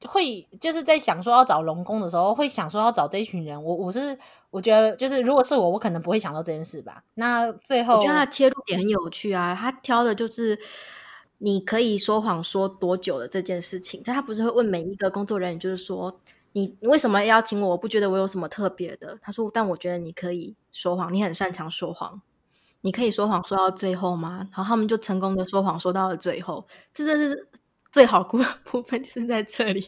[0.07, 3.61] 会就是在想说要找龙工的时候，会想说要找这一群人。
[3.61, 4.17] 我我是
[4.51, 7.03] 我觉得，就是如果是我，我可能不会想到这件事吧。
[7.15, 9.53] 那最后，我觉得他的切入点很有趣啊。
[9.53, 10.57] 他挑的就是
[11.39, 14.01] 你可以说谎说多久的这件事情。
[14.05, 16.21] 但他不是会问每一个工作人员，就是说
[16.59, 17.69] 你为什么邀请我？
[17.71, 19.19] 我不觉得我有什么特别的。
[19.23, 22.21] 他说，但我觉得你可以说谎，你很擅长说谎，
[22.81, 24.49] 你可以说谎说到最后吗？
[24.53, 26.67] 然后他们就成功的说谎说到了最后。
[26.93, 27.49] 这真是。
[27.91, 29.83] 最好哭的 部分就是在这里，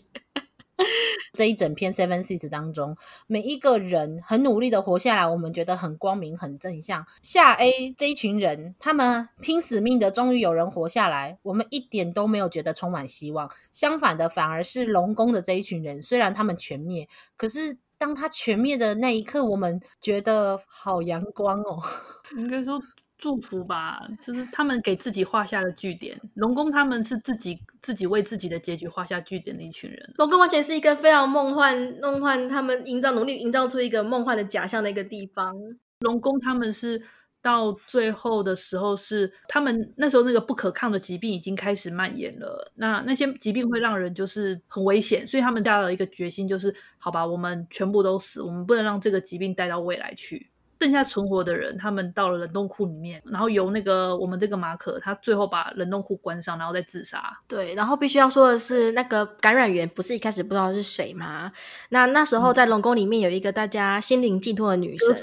[1.35, 7.07] 这一整篇 Seven Seeds 当中，每一个人很努力的活下来，我们觉得很光明、很正向。
[7.23, 13.51] 下 A 这一群人，他们拼死命的，终于有人活下来，我们一点都没有觉得充满希望。
[13.73, 21.83] 相反的，反而是龙宫的这一群人，虽然他们全灭，可是当他全灭的那一刻，我们觉得好阳光哦。
[22.37, 22.81] 应该说。
[23.21, 26.19] 祝福吧，就是他们给自己画下了句点。
[26.35, 30.13] 龙宫他们是自己自己为自己的结局画下句点的一群人。
[30.17, 35.55] 龙宫完全是一个非常梦幻、梦幻，他们营造努力营造出一个梦幻的假象的一个地方。
[36.01, 37.03] 龙宫他们是
[37.43, 42.73] 到最后的时候是，他们那时候那个不可抗的疾病已经开始蔓延了。
[42.75, 50.50] 那那些疾病会让人就是很危险，所以他们下了一个决心，就是好吧，我们全部都死，我们不能让这个疾病带到未来去。
[50.81, 57.39] 剩下存活的人，他们到了冷冻库里面，然后由那个我们这个马可，他最后把冷冻库关上，然后再自杀。
[57.47, 61.53] 对，然后必须要说的是，那个感染源不是一开始不知道是谁吗？
[61.91, 65.15] 那那时候在龙宫里面有一个大家心灵寄托的女神，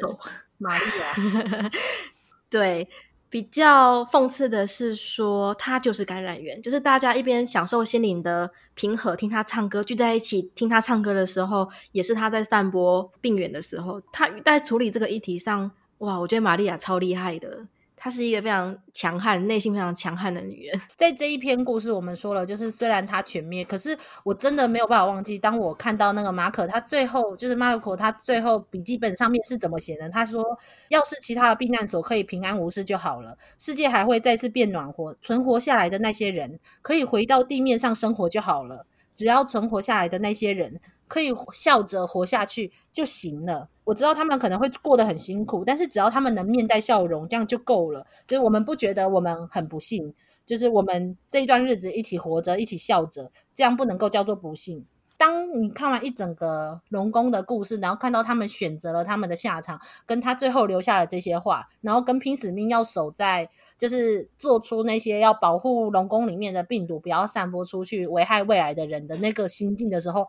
[0.59, 1.71] 玛丽亚。
[2.49, 2.87] 对。
[3.29, 14.01] 比较讽刺的是说，他就是感染源，就是大家一边享受心灵的平和，听他唱歌，聚在一起听他唱歌的时候，也是他在散播病源的时候。
[14.11, 15.69] 他在处理这个议题上，
[15.99, 17.65] 哇，我觉得玛利亚超厉害的。
[18.07, 20.79] 她是一个非常强悍、内心非常强悍的女人。
[20.95, 30.09] 在这一篇故事，我们说了，就是虽然她全灭，可是我真的没有办法忘记，当我看到那个马可，他最后就是马可，他最后笔记本上面是怎么写的？
[30.09, 30.41] 他说
[30.87, 38.85] ：“要是其他的避难所可以平安无事就好了，世界还会再次变暖和，存活下来的那些人可以回到地面上生活就好了。
[39.17, 43.69] 只要存活下来的那些人。”可以笑着活下去就行了。
[43.85, 48.05] 我知道他们可能会过得很辛苦，但是只要他们能面带笑容，这样就够了。
[48.27, 50.13] 就是我们不觉得我们很不幸，
[50.45, 54.85] 就是我们这一段日子一起活着，一起笑着，这样不能够叫做不幸。
[55.17, 70.27] 当你看完一整个龙宫的故事，然后看到他们选择了他们的下场，跟他最后留下了这些话，然后跟拼死命要守在，就是做出那些要保护龙宫里面的病毒不要散播出去，危害未来的人的那个心境的时候，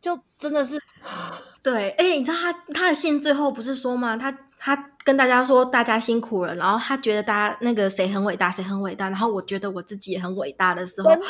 [0.00, 0.78] 就真的是
[1.62, 1.90] 对。
[1.90, 4.16] 哎，你知道他他的信最后不是说吗？
[4.16, 4.36] 他。
[4.62, 11.26] 他跟大家说，大家辛苦了，然后他觉得大家那个谁很伟大，谁很伟大，然后我觉得我自己也很伟大的时候，真的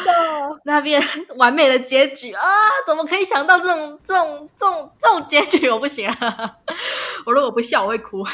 [0.65, 1.01] 那边
[1.39, 2.43] 完美的结局啊！
[2.85, 5.71] 怎么可以想到这种这种这种这种结局？
[5.71, 6.57] 我不行啊！
[7.25, 8.27] 我如果不笑，我会哭。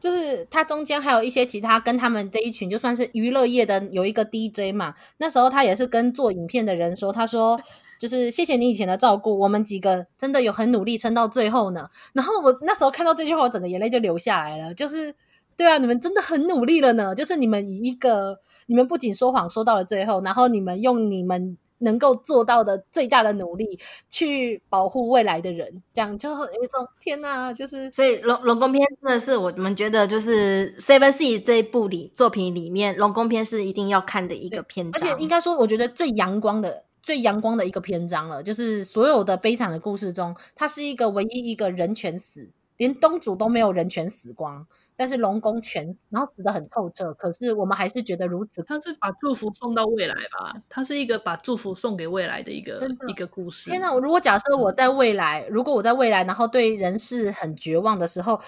[0.00, 7.60] 就是他中间还有一些其他跟他们这一群，就算是娱乐业的有一个 DJ 嘛，那时候他也是跟做影片的人说，他说。
[7.98, 11.88] 就是谢谢你以前的照顾，我们几个真的有很努力撑到最后呢。
[12.12, 14.72] 然后我那时候看到这句话，我整个眼泪就流下来了。
[14.72, 15.14] 就是，
[15.56, 17.14] 对啊，你们真的很努力了呢。
[17.14, 23.78] 就是你们以一个，你们不仅说谎说到了最后，然后你们用你们能够做到的最大的努力
[24.10, 36.84] 去保护未来的人，这样就有一种天哪，就是所以龙龙宫篇真的是我们觉得就是 Seven Seeds 这一部里作品里面龙宫篇是一定要看的一个篇章，而且应该说我觉得最阳光的。
[37.08, 47.14] 最阳光的一个篇章了，就是所有的悲惨的故事中，他是一个唯一一个人全死，连东主都没有人全死光，但是龙宫全死，然后死的很透彻。
[47.14, 48.62] 可是我们还是觉得如此。
[48.62, 50.60] 他是把祝福送到未来吧？
[50.68, 52.78] 他是一个把祝福送给未来的一个
[53.08, 53.70] 一个故事。
[53.70, 53.90] 天哪！
[53.94, 58.38] 如果假设我在未来，如果我在未来，然后对人世很绝望的时候，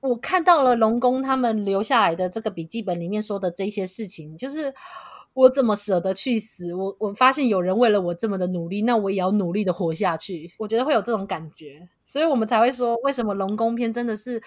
[0.00, 4.72] 我看到了龙宫他们留下来的这个笔记本里面说的这些事情，就是。
[5.38, 6.74] 我怎么舍得去死？
[6.74, 10.52] 我我发现有人为了我这么的努力，那我也要努力的活下去。
[10.58, 14.42] 我觉得会有这种感觉，所以我们才会说，为什么龙宫篇真的是，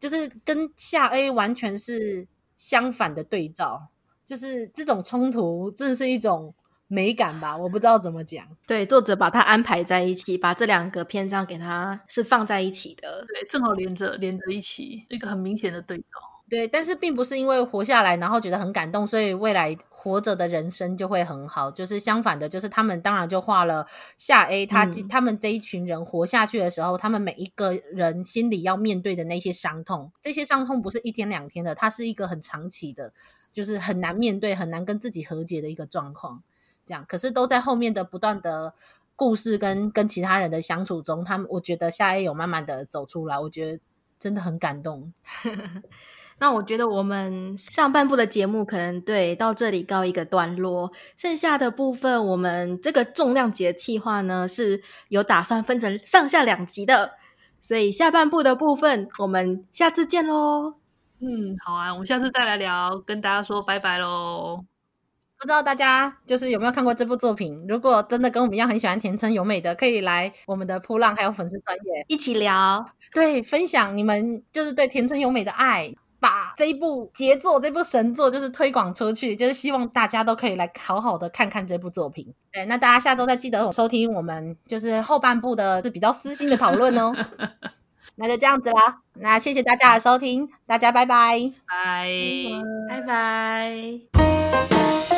[0.00, 3.86] 就是跟下 A 完全是相反的对照，
[4.24, 6.52] 就是这种冲突真的是一种
[6.88, 7.56] 美感吧？
[7.56, 8.44] 我不知道怎么讲。
[8.66, 16.04] 对，作者把它安排在一起，把这两个篇章给它是放在一起的，对，正好连着连着一起，一个很明显的对照。
[16.48, 19.76] 对，但是并不是因为活下来，然后觉得很感动，所以未来。
[20.06, 23.84] 活着的人生就会很好，就是相反的，就是他们当然就画了
[24.16, 33.12] 夏 A 他、嗯、他们这一群人活下去的时候，他们每一个人心里要面对的那些伤痛，这些伤痛不是一天两天的，它是一个很长期的，
[33.52, 36.44] 就是很难面对、很难跟自己和解的一个状况。
[36.84, 38.74] 这样，可是都在后面的不断的
[39.16, 43.80] 故事跟跟其他人的相处中，他们我觉得夏 A 有慢慢的走出来，我觉得
[44.20, 45.12] 真的很感动。
[46.38, 57.12] 那我觉得我们上半部的节目可能对到这里告一个段落，剩下的部分我们这个重量级的企划呢是有打算分成上下两集的，
[57.58, 60.74] 所以下半部的部分我们下次见喽。
[61.20, 64.62] 嗯，好啊，我们下次再来聊，跟大家说拜拜喽。
[65.38, 67.66] 不知道大家就是有没有看过这部作品？
[67.66, 72.84] 如果真的跟我们一样很喜欢田村由美的，可以来我们的噗浪还有粉丝专业一起聊，
[73.14, 75.94] 对，分享你们就是对田村由美的爱。
[76.18, 82.34] 把这一部杰作、这部神作，就是推广出去，就是希望大家都可以来好好的看看这部作品。
[82.52, 87.14] 对，那大家下周再记得收听我们就是后半部的是比较私心的讨论哦。
[88.18, 92.08] 那就这样子啦，那谢谢大家的收听，大家拜拜，拜
[92.88, 95.15] 拜拜。